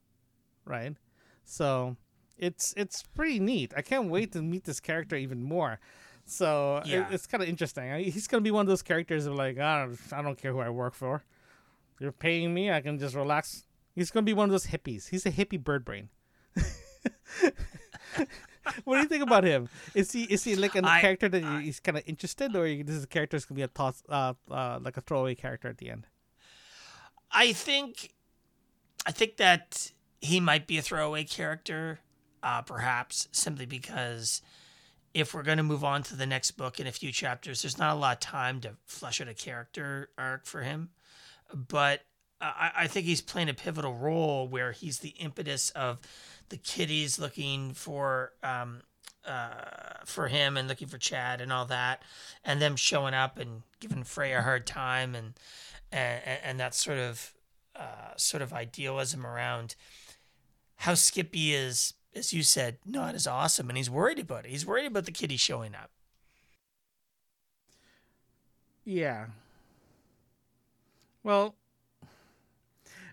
right? 0.65 0.95
So 1.43 1.95
it's 2.37 2.73
it's 2.77 3.03
pretty 3.03 3.39
neat. 3.39 3.73
I 3.75 3.81
can't 3.81 4.09
wait 4.09 4.31
to 4.33 4.41
meet 4.41 4.63
this 4.65 4.79
character 4.79 5.15
even 5.15 5.41
more. 5.43 5.79
So 6.25 6.81
it- 6.85 7.07
it's 7.11 7.25
kind 7.25 7.41
of 7.41 7.49
interesting. 7.49 7.89
I- 7.91 8.03
He's 8.03 8.27
gonna 8.27 8.41
be 8.41 8.51
one 8.51 8.61
of 8.61 8.67
those 8.67 8.81
characters 8.83 9.25
of 9.25 9.35
like 9.35 9.57
I 9.57 9.85
don't 9.85 9.99
I 10.13 10.21
don't 10.21 10.37
care 10.37 10.51
who 10.51 10.59
I 10.59 10.69
work 10.69 10.93
for. 10.93 11.23
You're 11.99 12.11
paying 12.11 12.53
me, 12.53 12.71
I 12.71 12.81
can 12.81 12.99
just 12.99 13.15
relax. 13.15 13.65
He's 13.95 14.11
gonna 14.11 14.23
be 14.25 14.33
one 14.33 14.45
of 14.49 14.51
those 14.51 14.67
hippies. 14.67 15.09
He's 15.09 15.25
a 15.25 15.31
hippie 15.31 15.61
bird 15.63 15.83
brain. 15.85 16.09
what 18.83 18.95
do 18.95 19.01
you 19.01 19.07
think 19.07 19.23
about 19.23 19.43
him? 19.43 19.69
Is 19.95 20.11
he 20.11 20.23
is 20.23 20.43
he 20.43 20.55
like 20.55 20.75
a 20.75 20.85
I- 20.85 21.01
character 21.01 21.29
that 21.29 21.41
you 21.41 21.57
he's 21.59 21.79
kind 21.79 21.97
of 21.97 22.03
interested, 22.05 22.55
or 22.55 22.67
this 22.67 22.95
is 22.95 23.03
a 23.03 23.07
character 23.07 23.37
that's 23.37 23.45
gonna 23.45 23.55
be 23.57 23.61
a 23.63 23.67
toss, 23.67 24.03
uh, 24.09 24.33
uh, 24.51 24.79
like 24.81 24.97
a 24.97 25.01
throwaway 25.01 25.35
character 25.35 25.67
at 25.69 25.77
the 25.77 25.89
end? 25.89 26.07
I 27.31 27.53
think, 27.53 28.13
I 29.07 29.11
think 29.11 29.37
that 29.37 29.91
he 30.19 30.41
might 30.41 30.67
be 30.67 30.77
a 30.77 30.81
throwaway 30.81 31.23
character, 31.23 32.01
uh, 32.43 32.61
perhaps 32.61 33.29
simply 33.31 33.65
because 33.65 34.41
if 35.13 35.33
we're 35.33 35.43
going 35.43 35.57
to 35.57 35.63
move 35.63 35.85
on 35.85 36.03
to 36.03 36.15
the 36.17 36.25
next 36.25 36.51
book 36.51 36.77
in 36.79 36.87
a 36.87 36.91
few 36.91 37.13
chapters, 37.13 37.61
there's 37.61 37.77
not 37.77 37.95
a 37.95 37.99
lot 37.99 38.17
of 38.17 38.19
time 38.19 38.59
to 38.61 38.71
flesh 38.85 39.21
out 39.21 39.29
a 39.29 39.33
character 39.33 40.09
arc 40.17 40.45
for 40.45 40.61
him. 40.61 40.89
But 41.55 42.01
I, 42.41 42.71
I 42.75 42.87
think 42.87 43.05
he's 43.05 43.21
playing 43.21 43.47
a 43.47 43.53
pivotal 43.53 43.95
role 43.95 44.45
where 44.45 44.73
he's 44.73 44.99
the 44.99 45.15
impetus 45.19 45.69
of 45.69 45.99
the 46.49 46.57
kiddies 46.57 47.17
looking 47.17 47.73
for 47.73 48.33
um, 48.43 48.81
uh, 49.25 50.03
for 50.05 50.27
him 50.27 50.57
and 50.57 50.67
looking 50.67 50.87
for 50.89 50.97
Chad 50.97 51.39
and 51.39 51.51
all 51.53 51.65
that, 51.65 52.03
and 52.43 52.61
them 52.61 52.75
showing 52.75 53.13
up 53.13 53.37
and 53.37 53.63
giving 53.79 54.03
Frey 54.03 54.33
a 54.33 54.41
hard 54.41 54.67
time 54.67 55.15
and 55.15 55.33
and, 55.93 56.21
and 56.43 56.59
that 56.59 56.75
sort 56.75 56.97
of 56.97 57.33
uh, 57.77 58.15
sort 58.15 58.41
of 58.41 58.53
idealism 58.53 59.25
around 59.25 59.75
how 60.77 60.93
Skippy 60.93 61.53
is, 61.53 61.93
as 62.15 62.33
you 62.33 62.43
said, 62.43 62.77
not 62.85 63.15
as 63.15 63.27
awesome, 63.27 63.69
and 63.69 63.77
he's 63.77 63.89
worried 63.89 64.19
about 64.19 64.45
it. 64.45 64.51
He's 64.51 64.65
worried 64.65 64.85
about 64.85 65.05
the 65.05 65.11
kiddies 65.11 65.39
showing 65.39 65.75
up. 65.75 65.91
Yeah. 68.85 69.27
Well, 71.23 71.55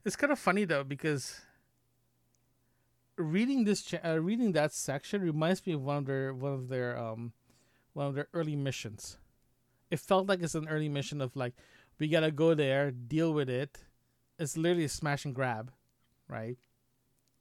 it's 0.04 0.16
kind 0.16 0.32
of 0.32 0.38
funny 0.38 0.64
though 0.64 0.84
because 0.84 1.40
reading 3.16 3.64
this, 3.64 3.82
cha- 3.82 3.98
uh, 4.04 4.20
reading 4.20 4.52
that 4.52 4.72
section 4.72 5.22
reminds 5.22 5.66
me 5.66 5.72
of 5.72 5.82
one 5.82 5.98
of 5.98 6.06
their 6.06 6.34
one 6.34 6.52
of 6.52 6.68
their 6.68 6.96
um 6.98 7.32
one 7.92 8.06
of 8.06 8.14
their 8.14 8.28
early 8.34 8.56
missions. 8.56 9.18
It 9.90 10.00
felt 10.00 10.26
like 10.28 10.42
it's 10.42 10.54
an 10.54 10.68
early 10.68 10.88
mission 10.88 11.20
of 11.20 11.34
like 11.36 11.54
we 11.98 12.08
gotta 12.08 12.30
go 12.30 12.54
there, 12.54 12.90
deal 12.90 13.32
with 13.32 13.48
it. 13.48 13.78
It's 14.38 14.56
literally 14.56 14.84
a 14.84 14.88
smash 14.88 15.24
and 15.24 15.34
grab, 15.34 15.72
right? 16.28 16.56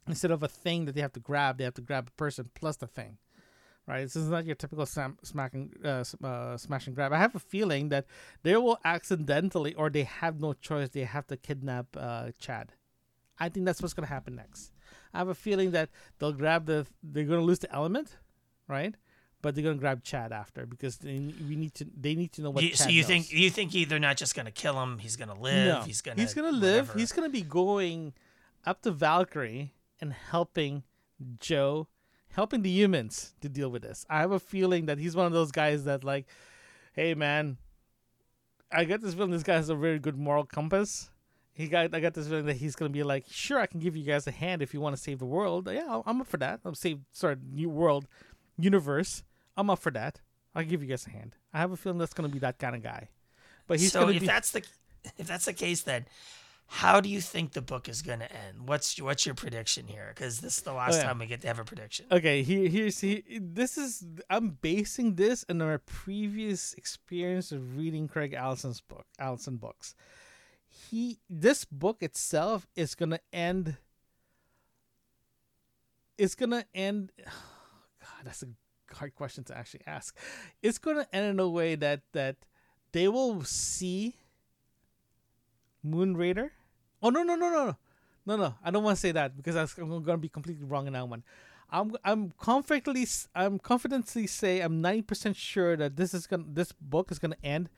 Instead 0.08 0.32
of 0.32 0.43
a 0.43 0.47
thing 0.47 0.86
that 0.86 0.95
they 0.95 1.01
have 1.01 1.13
to 1.13 1.19
grab, 1.19 1.58
they 1.58 1.63
have 1.63 1.73
to 1.75 1.82
grab 1.82 2.10
a 2.10 2.12
person 2.12 2.49
plus 2.53 2.77
the 2.77 2.88
thing 2.88 3.17
right? 3.88 4.03
This 4.03 4.15
is 4.15 4.29
not 4.29 4.45
your 4.45 4.56
typical 4.56 4.86
slam, 4.86 5.17
smack 5.23 5.53
and, 5.53 5.73
uh, 5.84 6.03
uh, 6.23 6.58
smash 6.58 6.88
and 6.88 6.95
grab. 6.95 7.12
I 7.13 7.17
have 7.17 7.36
a 7.36 7.39
feeling 7.39 7.89
that 7.89 8.06
they 8.43 8.56
will 8.56 8.79
accidentally, 8.86 9.73
or 9.73 9.89
they 9.89 10.03
have 10.03 10.39
no 10.39 10.53
choice, 10.53 10.89
they 10.89 11.01
have 11.01 11.27
to 11.27 11.38
kidnap 11.38 11.88
uh, 11.97 12.32
Chad. 12.39 12.73
I 13.39 13.49
think 13.49 13.65
that's 13.65 13.82
what's 13.82 13.93
going 13.93 14.08
to 14.08 14.13
happen 14.13 14.36
next. 14.36 14.71
I 15.13 15.17
have 15.17 15.27
a 15.27 15.36
feeling 15.36 15.71
that 15.71 15.89
they'll 16.19 16.34
grab 16.34 16.65
the, 16.65 16.86
they're 17.01 17.25
going 17.25 17.39
to 17.39 17.45
lose 17.45 17.60
the 17.60 17.73
element, 17.73 18.17
right? 18.67 18.95
But 19.43 19.53
they're 19.56 19.63
to 19.71 19.75
grab 19.75 20.03
Chad 20.03 20.32
after 20.32 20.65
because 20.65 20.97
they, 20.97 21.19
we 21.47 21.56
need 21.56 21.75
to. 21.75 21.86
They 21.99 22.15
need 22.15 22.32
to 22.34 22.41
know 22.41 22.49
what. 22.49 22.63
You- 22.63 22.75
so 22.75 22.89
you 22.89 23.01
knows. 23.01 23.08
think 23.08 23.32
you 23.32 23.49
think 23.51 23.71
he- 23.73 23.86
they're 23.86 23.99
not 23.99 24.17
just 24.17 24.36
going 24.36 24.45
to 24.47 24.51
kill 24.51 24.82
him? 24.82 24.97
He's 24.99 25.15
going 25.17 25.27
to 25.29 25.36
live. 25.39 25.67
no, 25.67 25.82
He's 25.82 26.01
going 26.01 26.15
to 26.17 26.23
he's 26.23 26.34
gonna 26.34 26.51
live. 26.51 26.88
whatever. 26.88 26.99
He's 26.99 27.12
gonna 27.12 27.29
be 27.29 27.41
going 27.43 28.13
up 28.65 28.82
to 28.84 28.91
Valkyrie 28.91 29.73
and 30.01 30.13
helping 30.13 30.84
Joe, 31.39 31.88
helping 32.29 32.62
the 32.63 32.69
humans 32.69 33.36
to 33.41 33.49
deal 33.49 33.69
with 33.69 33.82
this. 33.84 34.06
I 34.10 34.21
have 34.21 34.32
a 34.32 34.39
feeling 34.39 34.86
that 34.88 34.97
he's 34.97 35.15
one 35.15 35.25
of 35.27 35.34
those 35.34 35.51
guys 35.51 35.84
that 35.84 36.03
like, 36.06 36.25
hey 36.93 37.13
man, 37.13 37.58
I 38.71 38.86
get 38.86 39.01
this 39.01 39.13
feeling 39.13 39.32
this 39.32 39.43
guy 39.43 39.56
has 39.56 39.67
a 39.69 39.75
very 39.75 39.99
good 39.99 40.17
moral 40.17 40.45
compass. 40.45 41.10
He 41.53 41.67
got 41.67 41.93
I 41.93 41.99
got 41.99 42.13
this 42.13 42.27
feeling 42.29 42.45
that 42.45 42.56
he's 42.58 42.75
gonna 42.77 42.89
be 42.89 43.03
like, 43.03 43.25
sure, 43.29 43.60
I 43.60 43.65
can 43.67 43.79
give 43.82 43.95
you 43.97 44.03
guys 44.06 44.25
a 44.25 44.32
hand 44.32 44.62
if 44.62 44.73
you 44.73 44.79
want 44.82 44.95
to 44.95 45.01
save 45.01 45.19
the 45.19 45.25
world. 45.25 45.69
Yeah, 45.71 46.01
I'm 46.06 46.21
up 46.21 46.27
for 46.27 46.38
that. 46.38 46.62
I'm 46.65 46.75
save 46.75 46.99
sorry, 47.12 47.36
new 47.51 47.69
world, 47.69 48.08
universe. 48.58 49.23
I'm 49.58 49.70
up 49.70 49.80
for 49.80 49.92
that. 49.92 50.22
I'll 50.56 50.63
give 50.63 50.82
you 50.84 50.89
guys 50.89 51.08
a 51.08 51.10
hand. 51.10 51.36
I 51.54 51.60
have 51.60 51.72
a 51.72 51.78
feeling 51.78 51.98
that's 52.00 52.13
gonna 52.13 52.30
be 52.30 52.39
that 52.39 52.60
kind 52.60 52.76
of 52.76 52.84
guy. 52.84 53.10
But 53.68 53.80
he's 53.80 53.92
so 53.92 54.08
if 54.10 54.20
be 54.22 54.28
that's 54.28 54.52
the 54.52 54.63
if 55.18 55.28
that's 55.28 55.46
the 55.46 55.54
case, 55.54 55.82
then 55.82 56.06
how 56.68 57.02
do 57.02 57.10
you 57.10 57.20
think 57.22 57.52
the 57.52 57.62
book 57.62 57.89
is 57.89 58.02
going 58.02 58.20
to 58.20 58.32
end? 58.32 58.68
What's 58.68 59.00
what's 59.00 59.26
your 59.26 59.36
prediction 59.36 59.86
here? 59.86 60.12
Because 60.16 60.39
this 60.39 60.58
is 60.58 60.63
the 60.63 60.74
last 60.74 60.94
Oh, 60.94 60.98
yeah. 60.98 61.04
time 61.04 61.20
we 61.20 61.26
get 61.26 61.42
to 61.42 61.48
have 61.48 61.60
a 61.60 61.66
prediction. 61.66 62.06
Okay, 62.12 62.42
here, 62.42 62.68
here's 62.70 63.00
he, 63.00 63.22
this 63.39 63.78
is 63.78 64.04
I'm 64.30 64.52
basing 64.62 65.16
this 65.16 65.44
on 65.50 65.62
our 65.62 65.78
previous 65.78 66.74
experience 66.76 67.52
of 67.52 67.78
reading 67.78 68.08
Craig 68.08 68.32
Alanson's 68.34 68.80
book, 68.82 69.06
Alanson 69.20 69.60
books. 69.60 69.94
he 70.68 71.20
this 71.30 71.66
book 71.66 72.02
itself 72.02 72.66
is 72.76 72.96
gonna 72.96 73.20
end. 73.34 73.76
It's 76.18 76.36
gonna 76.36 76.66
end. 76.74 77.12
God, 77.26 78.26
that's 78.26 78.44
a 78.44 78.48
hard 78.93 79.15
question 79.15 79.43
to 79.45 79.58
actually 79.58 79.82
ask. 79.88 80.17
It's 80.62 80.77
gonna 80.77 81.08
end 81.13 81.25
in 81.27 81.39
a 81.39 81.49
way 81.49 81.75
that 81.75 82.01
that 82.13 82.38
they 82.91 83.08
will 83.08 83.43
see 83.43 84.15
Moon 85.84 86.15
Raider. 86.15 86.51
Oh 87.01 87.10
no 87.10 87.23
no 87.23 87.36
no 87.36 87.49
no 87.49 87.65
no 87.65 87.77
no 88.25 88.36
no! 88.38 88.56
I 88.63 88.71
don't 88.71 88.84
want 88.84 88.95
to 88.97 89.01
say 89.01 89.12
that 89.12 89.36
because 89.36 89.56
I'm 89.56 90.03
gonna 90.03 90.17
be 90.17 90.29
completely 90.29 90.65
wrong 90.65 90.88
in 90.88 90.93
that 90.93 91.08
one. 91.08 91.23
I'm 91.69 91.95
I'm 92.06 92.34
confidently 92.38 93.08
I'm 93.36 93.60
confidently 93.60 94.27
say 94.27 94.62
I'm 94.62 94.79
ninety 94.79 95.01
percent 95.01 95.36
sure 95.36 95.75
that 95.75 95.95
this 95.95 96.13
is 96.13 96.27
gonna 96.27 96.45
this 96.47 96.71
book 96.71 97.12
is 97.12 97.19
gonna 97.19 97.38
end 97.43 97.69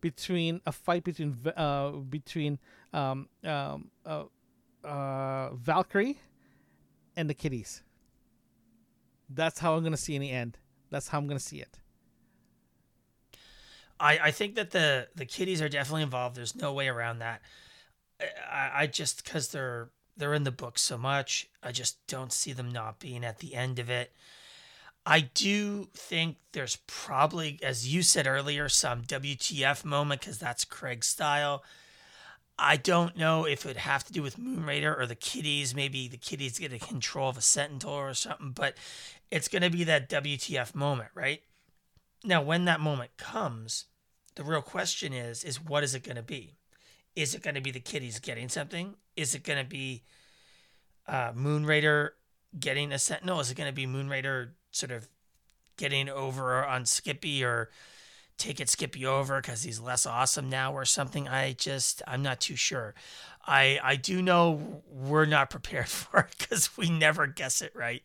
between 0.00 0.60
a 0.64 0.72
fight 0.72 1.04
between 1.04 1.36
uh 1.56 1.90
between 1.90 2.58
um 2.92 3.28
um 3.44 3.90
uh, 4.06 4.24
uh 4.84 5.50
Valkyrie 5.54 6.20
and 7.16 7.28
the 7.28 7.34
kitties. 7.34 7.82
That's 9.32 9.60
how 9.60 9.74
I'm 9.74 9.84
gonna 9.84 9.96
see 9.96 10.14
in 10.14 10.20
the 10.20 10.30
end. 10.30 10.58
That's 10.90 11.08
how 11.08 11.18
I'm 11.18 11.26
gonna 11.26 11.40
see 11.40 11.60
it. 11.60 11.78
I, 13.98 14.18
I 14.18 14.30
think 14.30 14.56
that 14.56 14.70
the 14.70 15.08
the 15.14 15.26
kitties 15.26 15.62
are 15.62 15.68
definitely 15.68 16.02
involved. 16.02 16.36
There's 16.36 16.56
no 16.56 16.72
way 16.72 16.88
around 16.88 17.20
that. 17.20 17.42
I, 18.20 18.70
I 18.74 18.86
just 18.86 19.24
because 19.24 19.48
they're 19.48 19.90
they're 20.16 20.34
in 20.34 20.44
the 20.44 20.50
book 20.50 20.78
so 20.78 20.98
much, 20.98 21.48
I 21.62 21.72
just 21.72 22.04
don't 22.06 22.32
see 22.32 22.52
them 22.52 22.70
not 22.70 22.98
being 22.98 23.24
at 23.24 23.38
the 23.38 23.54
end 23.54 23.78
of 23.78 23.88
it. 23.88 24.12
I 25.06 25.20
do 25.20 25.88
think 25.94 26.36
there's 26.52 26.76
probably, 26.86 27.58
as 27.62 27.92
you 27.92 28.02
said 28.02 28.26
earlier, 28.26 28.68
some 28.68 29.02
WTF 29.02 29.84
moment 29.84 30.20
because 30.20 30.38
that's 30.38 30.64
Craig's 30.64 31.06
style. 31.06 31.64
I 32.60 32.76
don't 32.76 33.16
know 33.16 33.46
if 33.46 33.64
it 33.64 33.68
would 33.68 33.76
have 33.78 34.04
to 34.04 34.12
do 34.12 34.22
with 34.22 34.38
Moon 34.38 34.66
Raider 34.66 34.94
or 34.94 35.06
the 35.06 35.14
kitties. 35.14 35.74
Maybe 35.74 36.08
the 36.08 36.18
kitties 36.18 36.58
get 36.58 36.72
a 36.74 36.78
control 36.78 37.30
of 37.30 37.38
a 37.38 37.40
Sentinel 37.40 37.94
or 37.94 38.12
something, 38.12 38.52
but 38.52 38.74
it's 39.30 39.48
going 39.48 39.62
to 39.62 39.70
be 39.70 39.84
that 39.84 40.10
WTF 40.10 40.74
moment, 40.74 41.08
right? 41.14 41.42
Now, 42.22 42.42
when 42.42 42.66
that 42.66 42.80
moment 42.80 43.16
comes, 43.16 43.86
the 44.34 44.44
real 44.44 44.60
question 44.60 45.14
is, 45.14 45.42
is 45.42 45.64
what 45.64 45.82
is 45.82 45.94
it 45.94 46.04
going 46.04 46.16
to 46.16 46.22
be? 46.22 46.56
Is 47.16 47.34
it 47.34 47.42
going 47.42 47.54
to 47.54 47.62
be 47.62 47.70
the 47.70 47.80
kitties 47.80 48.18
getting 48.18 48.50
something? 48.50 48.94
Is 49.16 49.34
it 49.34 49.42
going 49.42 49.58
to 49.58 49.68
be 49.68 50.02
uh, 51.08 51.32
Moon 51.34 51.64
Raider 51.64 52.14
getting 52.58 52.92
a 52.92 52.98
Sentinel? 52.98 53.40
Is 53.40 53.50
it 53.50 53.56
going 53.56 53.70
to 53.70 53.74
be 53.74 53.86
Moon 53.86 54.08
Raider 54.10 54.54
sort 54.70 54.92
of 54.92 55.08
getting 55.78 56.10
over 56.10 56.64
on 56.64 56.84
Skippy 56.84 57.42
or 57.42 57.70
taking 58.40 58.66
Skippy 58.66 59.06
over 59.06 59.40
because 59.40 59.62
he's 59.62 59.78
less 59.78 60.06
awesome 60.06 60.48
now 60.48 60.72
or 60.72 60.84
something. 60.84 61.28
I 61.28 61.52
just 61.52 62.02
I'm 62.06 62.22
not 62.22 62.40
too 62.40 62.56
sure. 62.56 62.94
I 63.46 63.78
I 63.82 63.96
do 63.96 64.22
know 64.22 64.82
we're 64.90 65.26
not 65.26 65.50
prepared 65.50 65.88
for 65.88 66.20
it 66.20 66.36
because 66.38 66.76
we 66.76 66.90
never 66.90 67.26
guess 67.26 67.62
it 67.62 67.72
right. 67.74 68.02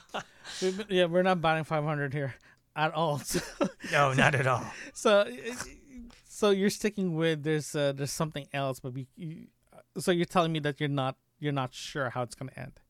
yeah, 0.88 1.06
we're 1.06 1.22
not 1.22 1.40
buying 1.40 1.64
500 1.64 2.12
here 2.12 2.34
at 2.76 2.92
all. 2.92 3.22
no, 3.92 4.12
not 4.12 4.34
at 4.34 4.46
all. 4.46 4.64
So 4.92 5.26
so 6.28 6.50
you're 6.50 6.70
sticking 6.70 7.14
with 7.14 7.42
there's 7.42 7.74
uh, 7.74 7.92
there's 7.92 8.12
something 8.12 8.46
else, 8.52 8.80
but 8.80 8.92
we. 8.92 9.06
You, 9.16 9.46
so 9.98 10.10
you're 10.12 10.24
telling 10.24 10.52
me 10.52 10.60
that 10.60 10.80
you're 10.80 10.88
not 10.88 11.16
you're 11.38 11.52
not 11.52 11.74
sure 11.74 12.10
how 12.10 12.22
it's 12.22 12.34
gonna 12.34 12.52
end. 12.56 12.80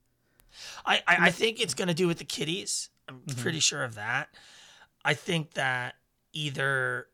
I 0.84 0.96
I, 1.06 1.16
I 1.26 1.30
think 1.30 1.60
it's 1.60 1.74
gonna 1.74 1.94
do 1.94 2.06
with 2.06 2.18
the 2.18 2.24
kitties. 2.24 2.90
I'm 3.08 3.20
mm-hmm. 3.20 3.40
pretty 3.40 3.60
sure 3.60 3.82
of 3.82 3.94
that. 3.94 4.28
I 5.04 5.14
think 5.14 5.54
that 5.54 5.94
either 6.32 7.08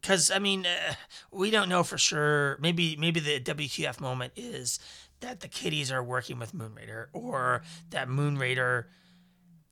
because 0.00 0.30
I 0.30 0.38
mean 0.38 0.66
uh, 0.66 0.94
we 1.30 1.50
don't 1.50 1.68
know 1.68 1.82
for 1.82 1.98
sure. 1.98 2.58
Maybe 2.60 2.96
maybe 2.96 3.20
the 3.20 3.40
WTF 3.40 4.00
moment 4.00 4.32
is 4.36 4.78
that 5.20 5.40
the 5.40 5.48
kitties 5.48 5.90
are 5.90 6.02
working 6.02 6.38
with 6.38 6.54
Moon 6.54 6.74
Raider, 6.74 7.08
or 7.12 7.62
that 7.90 8.08
Moon 8.08 8.38
Raider 8.38 8.88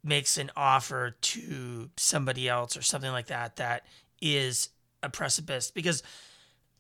makes 0.03 0.37
an 0.37 0.51
offer 0.57 1.17
to 1.21 1.91
somebody 1.97 2.49
else 2.49 2.77
or 2.77 2.83
something 2.83 3.11
like 3.11 3.27
that 3.27 3.57
that 3.57 3.87
is 4.21 4.71
a 5.03 5.09
precipice 5.09 5.71
because 5.71 6.03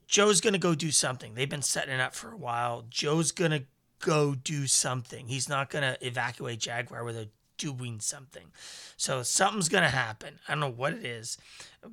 Joe's 0.07 0.41
gonna 0.41 0.59
go 0.59 0.75
do 0.75 0.91
something. 0.91 1.35
They've 1.35 1.49
been 1.49 1.63
setting 1.63 1.95
it 1.95 2.01
up 2.01 2.15
for 2.15 2.33
a 2.33 2.37
while. 2.37 2.85
Joe's 2.91 3.33
gonna 3.33 3.63
go 4.01 4.35
do 4.35 4.67
something. 4.67 5.29
He's 5.29 5.49
not 5.49 5.71
gonna 5.71 5.97
evacuate 6.01 6.61
Jaguar 6.61 7.05
without 7.05 7.29
doing 7.57 8.01
something. 8.01 8.53
So 8.97 9.23
something's 9.23 9.69
gonna 9.69 9.91
happen. 9.91 10.39
I 10.49 10.53
don't 10.53 10.61
know 10.61 10.71
what 10.71 10.93
it 10.93 11.05
is, 11.05 11.39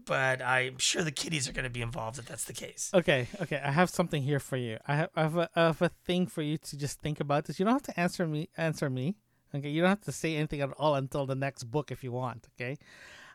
but 0.06 0.41
I'm 0.41 0.78
sure 0.78 1.04
the 1.04 1.12
kitties 1.12 1.47
are 1.47 1.54
gonna 1.54 1.69
be 1.69 1.82
involved 1.82 2.19
if 2.19 2.26
that's 2.26 2.45
the 2.45 2.54
case. 2.54 2.91
Okay, 2.93 3.28
okay. 3.41 3.62
I 3.63 3.71
have 3.71 3.89
something 3.89 4.24
here 4.24 4.39
for 4.39 4.58
you. 4.58 4.78
I 4.88 4.95
have, 4.95 5.10
I 5.15 5.21
have, 5.21 5.38
a, 5.38 5.50
I 5.56 5.62
have 5.67 5.82
a 5.82 5.89
thing 6.06 6.28
for 6.28 6.41
you 6.41 6.58
to 6.58 6.78
just 6.78 7.02
think 7.02 7.19
about 7.19 7.45
this. 7.45 7.60
You 7.60 7.65
don't 7.65 7.74
have 7.74 7.84
to 7.84 8.00
answer 8.00 8.28
me. 8.28 8.50
Answer 8.58 8.89
me. 8.89 9.15
Okay. 9.54 9.69
You 9.69 9.82
don't 9.82 9.89
have 9.89 10.02
to 10.02 10.12
say 10.12 10.36
anything 10.36 10.62
at 10.62 10.71
all 10.78 10.95
until 10.95 11.26
the 11.26 11.36
next 11.36 11.65
book 11.65 11.91
if 11.91 12.04
you 12.04 12.12
want. 12.12 12.47
Okay. 12.56 12.78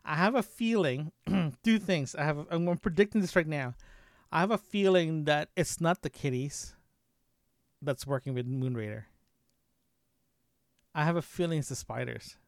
I 0.04 0.14
have 0.14 0.34
a 0.34 0.42
feeling. 0.42 1.12
two 1.64 1.78
things. 1.78 2.14
I 2.14 2.24
have. 2.24 2.46
I'm 2.50 2.78
predicting 2.78 3.20
this 3.20 3.36
right 3.36 3.46
now. 3.46 3.74
I 4.30 4.40
have 4.40 4.50
a 4.50 4.58
feeling 4.58 5.24
that 5.24 5.50
it's 5.56 5.80
not 5.80 6.02
the 6.02 6.10
kitties 6.10 6.74
that's 7.82 8.06
working 8.06 8.34
with 8.34 8.46
Moon 8.46 8.74
Raider. 8.74 9.06
I 10.96 11.04
have 11.04 11.16
a 11.16 11.22
feeling 11.22 11.58
it's 11.58 11.68
the 11.68 11.76
spiders. 11.76 12.38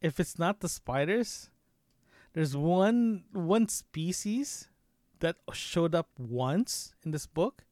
If 0.00 0.18
it's 0.18 0.38
not 0.38 0.60
the 0.60 0.68
spiders, 0.68 1.50
there's 2.32 2.56
one 2.56 3.24
one 3.32 3.68
species 3.68 4.68
that 5.20 5.36
showed 5.52 5.94
up 5.94 6.08
once 6.18 6.94
in 7.04 7.10
this 7.10 7.26
book. 7.26 7.64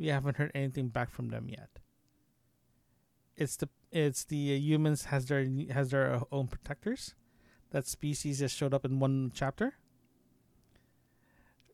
We 0.00 0.08
haven't 0.08 0.36
heard 0.36 0.50
anything 0.52 0.88
back 0.88 1.10
from 1.10 1.28
them 1.28 1.48
yet. 1.48 1.78
It's 3.36 3.54
the 3.54 3.68
it's 3.92 4.24
the 4.24 4.54
uh, 4.54 4.58
humans 4.58 5.04
has 5.04 5.26
their 5.26 5.46
has 5.70 5.92
their 5.92 6.20
own 6.32 6.48
protectors. 6.48 7.14
That 7.70 7.86
species 7.86 8.40
just 8.40 8.56
showed 8.56 8.74
up 8.74 8.84
in 8.84 8.98
one 8.98 9.30
chapter 9.32 9.74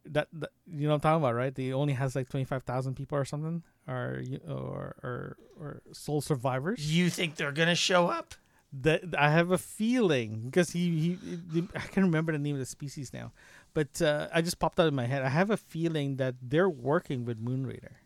that, 0.04 0.28
that 0.32 0.50
you 0.66 0.82
know 0.82 0.88
what 0.90 0.94
I'm 0.96 1.00
talking 1.00 1.22
about, 1.22 1.34
right? 1.34 1.54
They 1.54 1.72
only 1.72 1.94
has 1.94 2.14
like 2.14 2.28
twenty 2.28 2.44
five 2.44 2.64
thousand 2.64 2.94
people 2.96 3.16
or 3.16 3.24
something, 3.24 3.62
or 3.86 4.22
or 4.48 4.96
or 5.02 5.36
or 5.58 5.82
sole 5.92 6.20
survivors. 6.20 6.92
You 6.92 7.10
think 7.10 7.36
they're 7.36 7.52
gonna 7.52 7.74
show 7.74 8.08
up? 8.08 8.34
That 8.72 9.14
I 9.16 9.30
have 9.30 9.52
a 9.52 9.58
feeling 9.58 10.42
because 10.46 10.70
he, 10.70 11.16
he 11.52 11.68
I 11.76 11.80
can't 11.80 12.06
remember 12.06 12.32
the 12.32 12.38
name 12.38 12.56
of 12.56 12.58
the 12.58 12.66
species 12.66 13.12
now, 13.12 13.32
but 13.72 14.02
uh, 14.02 14.26
I 14.34 14.42
just 14.42 14.58
popped 14.58 14.80
out 14.80 14.88
in 14.88 14.94
my 14.96 15.06
head. 15.06 15.22
I 15.22 15.28
have 15.28 15.50
a 15.50 15.56
feeling 15.56 16.16
that 16.16 16.34
they're 16.42 16.68
working 16.68 17.24
with 17.24 17.38
Moon 17.38 17.66
Raider. 17.66 17.98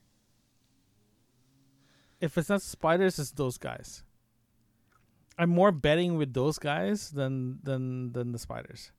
If 2.20 2.36
it's 2.36 2.50
not 2.50 2.60
spiders, 2.60 3.18
it's 3.18 3.30
those 3.30 3.56
guys. 3.56 4.02
I'm 5.38 5.50
more 5.50 5.72
betting 5.72 6.18
with 6.18 6.34
those 6.34 6.58
guys 6.58 7.10
than 7.10 7.60
than 7.62 8.12
than 8.12 8.32
the 8.32 8.38
spiders. 8.38 8.92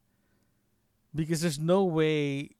Because 1.13 1.41
there's 1.41 1.59
no 1.59 1.83
way 1.83 2.51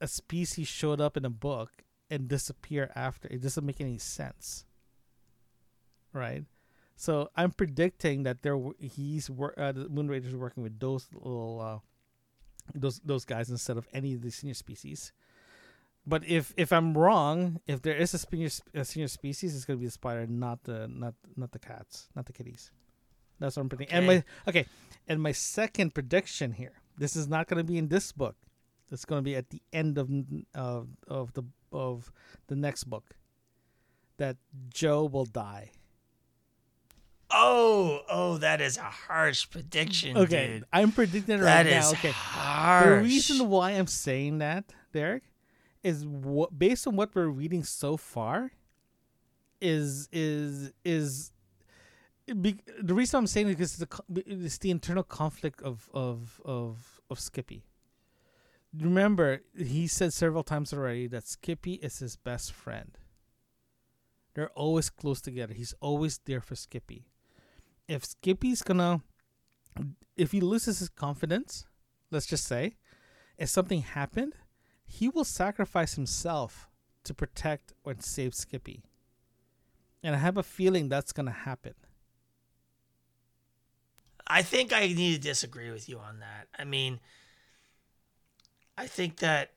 a 0.00 0.06
species 0.06 0.68
showed 0.68 1.00
up 1.00 1.16
in 1.16 1.24
a 1.24 1.30
book 1.30 1.84
and 2.10 2.28
disappear 2.28 2.90
after. 2.94 3.28
It 3.28 3.42
doesn't 3.42 3.64
make 3.64 3.80
any 3.80 3.98
sense. 3.98 4.64
Right? 6.12 6.44
So 6.96 7.30
I'm 7.36 7.52
predicting 7.52 8.24
that 8.24 8.42
there 8.42 8.58
he's 8.78 9.30
uh, 9.30 9.72
the 9.72 9.88
Moon 9.88 10.08
Raider's 10.08 10.34
working 10.34 10.62
with 10.62 10.78
those 10.78 11.08
little 11.14 11.60
uh, 11.62 11.78
those 12.74 13.00
those 13.00 13.24
guys 13.24 13.48
instead 13.48 13.78
of 13.78 13.88
any 13.94 14.12
of 14.14 14.22
the 14.22 14.30
senior 14.30 14.54
species. 14.54 15.12
But 16.06 16.26
if 16.26 16.52
if 16.56 16.72
I'm 16.72 16.96
wrong, 16.98 17.60
if 17.66 17.80
there 17.80 17.96
is 17.96 18.12
a 18.12 18.18
senior 18.18 18.50
a 18.74 18.84
senior 18.84 19.08
species, 19.08 19.54
it's 19.54 19.64
gonna 19.64 19.78
be 19.78 19.86
the 19.86 19.92
spider, 19.92 20.26
not 20.26 20.64
the 20.64 20.88
not 20.88 21.14
not 21.36 21.52
the 21.52 21.58
cats, 21.58 22.08
not 22.14 22.26
the 22.26 22.32
kitties. 22.32 22.70
That's 23.38 23.56
what 23.56 23.62
I'm 23.62 23.68
predicting. 23.70 23.96
Okay. 23.96 23.98
And 23.98 24.06
my 24.06 24.24
okay, 24.48 24.66
and 25.08 25.22
my 25.22 25.32
second 25.32 25.94
prediction 25.94 26.52
here. 26.52 26.82
This 26.98 27.16
is 27.16 27.28
not 27.28 27.48
gonna 27.48 27.64
be 27.64 27.78
in 27.78 27.88
this 27.88 28.12
book 28.12 28.36
that's 28.90 29.04
going 29.04 29.20
to 29.20 29.22
be 29.22 29.36
at 29.36 29.50
the 29.50 29.62
end 29.72 29.98
of 29.98 30.10
of 30.54 30.88
of 31.08 31.32
the 31.34 31.44
of 31.72 32.12
the 32.48 32.56
next 32.56 32.84
book 32.84 33.14
that 34.16 34.36
Joe 34.68 35.04
will 35.04 35.24
die. 35.24 35.70
Oh, 37.32 38.00
oh, 38.10 38.38
that 38.38 38.60
is 38.60 38.76
a 38.76 38.82
harsh 38.82 39.48
prediction. 39.48 40.16
Okay, 40.16 40.48
dude. 40.48 40.64
I'm 40.72 40.90
predicting 40.90 41.38
it 41.38 41.42
right 41.42 41.64
now. 41.64 41.90
Okay, 41.90 42.10
harsh. 42.10 42.84
The 42.86 43.02
reason 43.02 43.48
why 43.48 43.70
I'm 43.70 43.86
saying 43.86 44.38
that, 44.38 44.72
Derek, 44.92 45.22
is 45.84 46.04
what 46.04 46.58
based 46.58 46.86
on 46.88 46.96
what 46.96 47.14
we're 47.14 47.28
reading 47.28 47.62
so 47.62 47.96
far. 47.96 48.50
Is 49.60 50.08
is 50.10 50.72
is 50.84 51.32
be, 52.40 52.56
the 52.80 52.94
reason 52.94 53.18
I'm 53.18 53.26
saying 53.26 53.50
it 53.50 53.60
is 53.60 53.76
the 53.76 53.88
it's 54.16 54.58
the 54.58 54.70
internal 54.70 55.02
conflict 55.02 55.60
of 55.62 55.88
of 55.92 56.40
of 56.44 57.00
of 57.10 57.20
Skippy 57.20 57.64
remember 58.76 59.42
he 59.56 59.86
said 59.86 60.12
several 60.12 60.42
times 60.42 60.72
already 60.72 61.06
that 61.08 61.26
Skippy 61.26 61.74
is 61.74 61.98
his 61.98 62.16
best 62.16 62.52
friend. 62.52 62.98
They're 64.34 64.50
always 64.50 64.90
close 64.90 65.20
together. 65.20 65.54
He's 65.54 65.74
always 65.80 66.18
there 66.24 66.40
for 66.40 66.54
Skippy. 66.54 67.06
If 67.88 68.04
Skippy's 68.04 68.62
gonna 68.62 69.02
if 70.16 70.32
he 70.32 70.40
loses 70.40 70.78
his 70.78 70.88
confidence, 70.88 71.64
let's 72.10 72.26
just 72.26 72.44
say, 72.44 72.76
if 73.38 73.48
something 73.48 73.82
happened, 73.82 74.34
he 74.84 75.08
will 75.08 75.24
sacrifice 75.24 75.94
himself 75.94 76.68
to 77.04 77.14
protect 77.14 77.72
or 77.84 77.94
save 77.98 78.34
Skippy. 78.34 78.82
And 80.02 80.14
I 80.14 80.18
have 80.18 80.36
a 80.36 80.42
feeling 80.42 80.88
that's 80.88 81.12
to 81.12 81.30
happen. 81.30 81.74
I 84.26 84.42
think 84.42 84.72
I 84.72 84.86
need 84.86 85.14
to 85.14 85.20
disagree 85.20 85.70
with 85.70 85.88
you 85.88 85.98
on 85.98 86.20
that. 86.20 86.48
I 86.58 86.64
mean, 86.64 87.00
I 88.76 88.86
think 88.86 89.16
that 89.16 89.52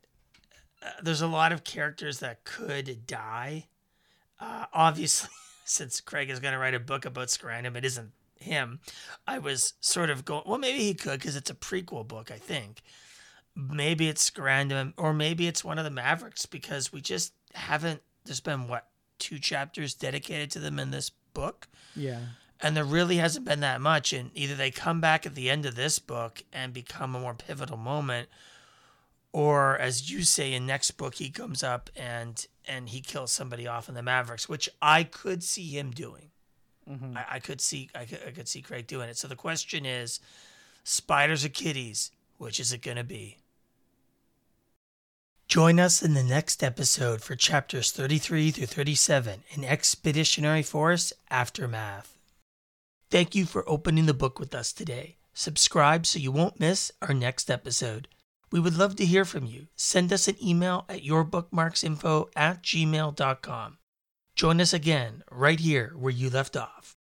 uh, 0.82 0.90
there's 1.02 1.22
a 1.22 1.28
lot 1.28 1.52
of 1.52 1.64
characters 1.64 2.20
that 2.20 2.44
could 2.44 3.08
die. 3.08 3.68
Uh, 4.40 4.66
obviously, 4.74 5.30
since 5.66 6.02
Craig 6.02 6.30
is 6.30 6.40
going 6.40 6.54
to 6.54 6.60
write 6.60 6.74
a 6.74 6.80
book 6.80 7.06
about 7.06 7.30
Scranton, 7.30 7.76
it 7.76 7.86
isn't 7.86 8.12
him. 8.36 8.80
I 9.28 9.40
was 9.40 9.74
sort 9.80 10.10
of 10.10 10.26
going, 10.26 10.44
well, 10.46 10.60
maybe 10.60 10.80
he 10.80 10.94
could 10.94 11.20
because 11.20 11.36
it's 11.36 11.50
a 11.50 11.56
prequel 11.56 12.08
book, 12.08 12.32
I 12.32 12.38
think. 12.38 12.82
Maybe 13.56 14.10
it's 14.10 14.22
Scranton, 14.22 14.94
or 14.98 15.14
maybe 15.14 15.48
it's 15.48 15.64
one 15.64 15.78
of 15.78 15.86
the 15.86 15.92
Mavericks 15.92 16.46
because 16.46 16.92
we 16.92 17.02
just 17.02 17.34
haven't. 17.54 18.02
There's 18.26 18.40
been 18.40 18.68
what 18.68 18.88
two 19.20 19.40
chapters 19.40 19.94
dedicated 19.94 20.52
to 20.52 20.60
them 20.60 20.80
in 20.80 20.92
this 20.92 21.12
book. 21.34 21.68
Yeah. 21.96 22.20
And 22.62 22.76
there 22.76 22.86
really 22.86 23.18
hasn't 23.18 23.46
been 23.46 23.60
that 23.62 23.82
much. 23.82 24.14
And 24.14 24.32
either 24.34 24.56
they 24.56 24.72
come 24.72 25.02
back 25.02 25.26
at 25.26 25.36
the 25.36 25.50
end 25.50 25.66
of 25.66 25.76
this 25.76 26.00
book 26.00 26.44
and 26.52 26.74
become 26.74 27.16
a 27.16 27.20
more 27.20 27.34
pivotal 27.34 27.78
moment, 27.78 28.30
or 29.34 29.78
as 29.80 30.12
you 30.12 30.24
say 30.24 30.54
in 30.54 30.66
next 30.66 30.92
book, 30.92 31.16
he 31.16 31.30
comes 31.30 31.64
up 31.64 31.90
and 31.96 32.46
and 32.66 32.90
he 32.90 33.02
kills 33.02 33.32
somebody 33.32 33.68
off 33.68 33.90
in 33.90 33.96
the 33.96 34.04
Mavericks, 34.04 34.48
which 34.48 34.70
I 34.82 35.04
could 35.04 35.44
see 35.44 35.78
him 35.78 35.92
doing. 35.92 36.30
Mm-hmm. 36.90 37.18
I, 37.18 37.26
I 37.32 37.40
could 37.40 37.60
see 37.60 37.90
I 37.96 38.06
could, 38.06 38.20
I 38.26 38.32
could 38.32 38.48
see 38.48 38.62
Craig 38.62 38.88
doing 38.88 39.10
it. 39.10 39.18
So 39.18 39.28
the 39.28 39.36
question 39.36 39.86
is, 39.86 40.20
spiders 40.84 41.44
or 41.44 41.50
kitties, 41.50 42.12
which 42.38 42.60
is 42.60 42.72
it 42.72 42.82
going 42.84 42.98
to 42.98 43.04
be? 43.04 43.40
Join 45.48 45.80
us 45.80 46.02
in 46.02 46.14
the 46.14 46.24
next 46.24 46.64
episode 46.64 47.22
for 47.22 47.36
chapters 47.36 47.92
33 47.92 48.52
through 48.52 48.66
37 48.66 49.44
in 49.52 49.64
Expeditionary 49.64 50.64
Force 50.64 51.12
Aftermath. 51.30 52.18
Thank 53.12 53.36
you 53.36 53.46
for 53.46 53.68
opening 53.70 54.06
the 54.06 54.14
book 54.14 54.40
with 54.40 54.56
us 54.56 54.74
today. 54.74 55.18
Subscribe 55.34 56.06
so 56.06 56.18
you 56.18 56.32
won't 56.32 56.60
miss 56.60 56.92
our 57.02 57.14
next 57.14 57.52
episode. 57.52 58.08
We 58.54 58.60
would 58.60 58.78
love 58.78 58.96
to 58.98 59.06
hear 59.06 59.26
from 59.26 59.48
you. 59.48 59.66
Send 59.76 60.14
us 60.14 60.28
an 60.28 60.36
email 60.40 60.86
at 60.88 61.02
yourbookmarksinfo 61.02 62.28
at 62.36 62.62
gmail.com. 62.62 63.78
Join 64.36 64.62
us 64.62 64.74
again 64.74 65.24
right 65.32 65.60
here 65.60 65.94
where 65.98 66.14
you 66.14 66.30
left 66.30 66.56
off. 66.56 66.96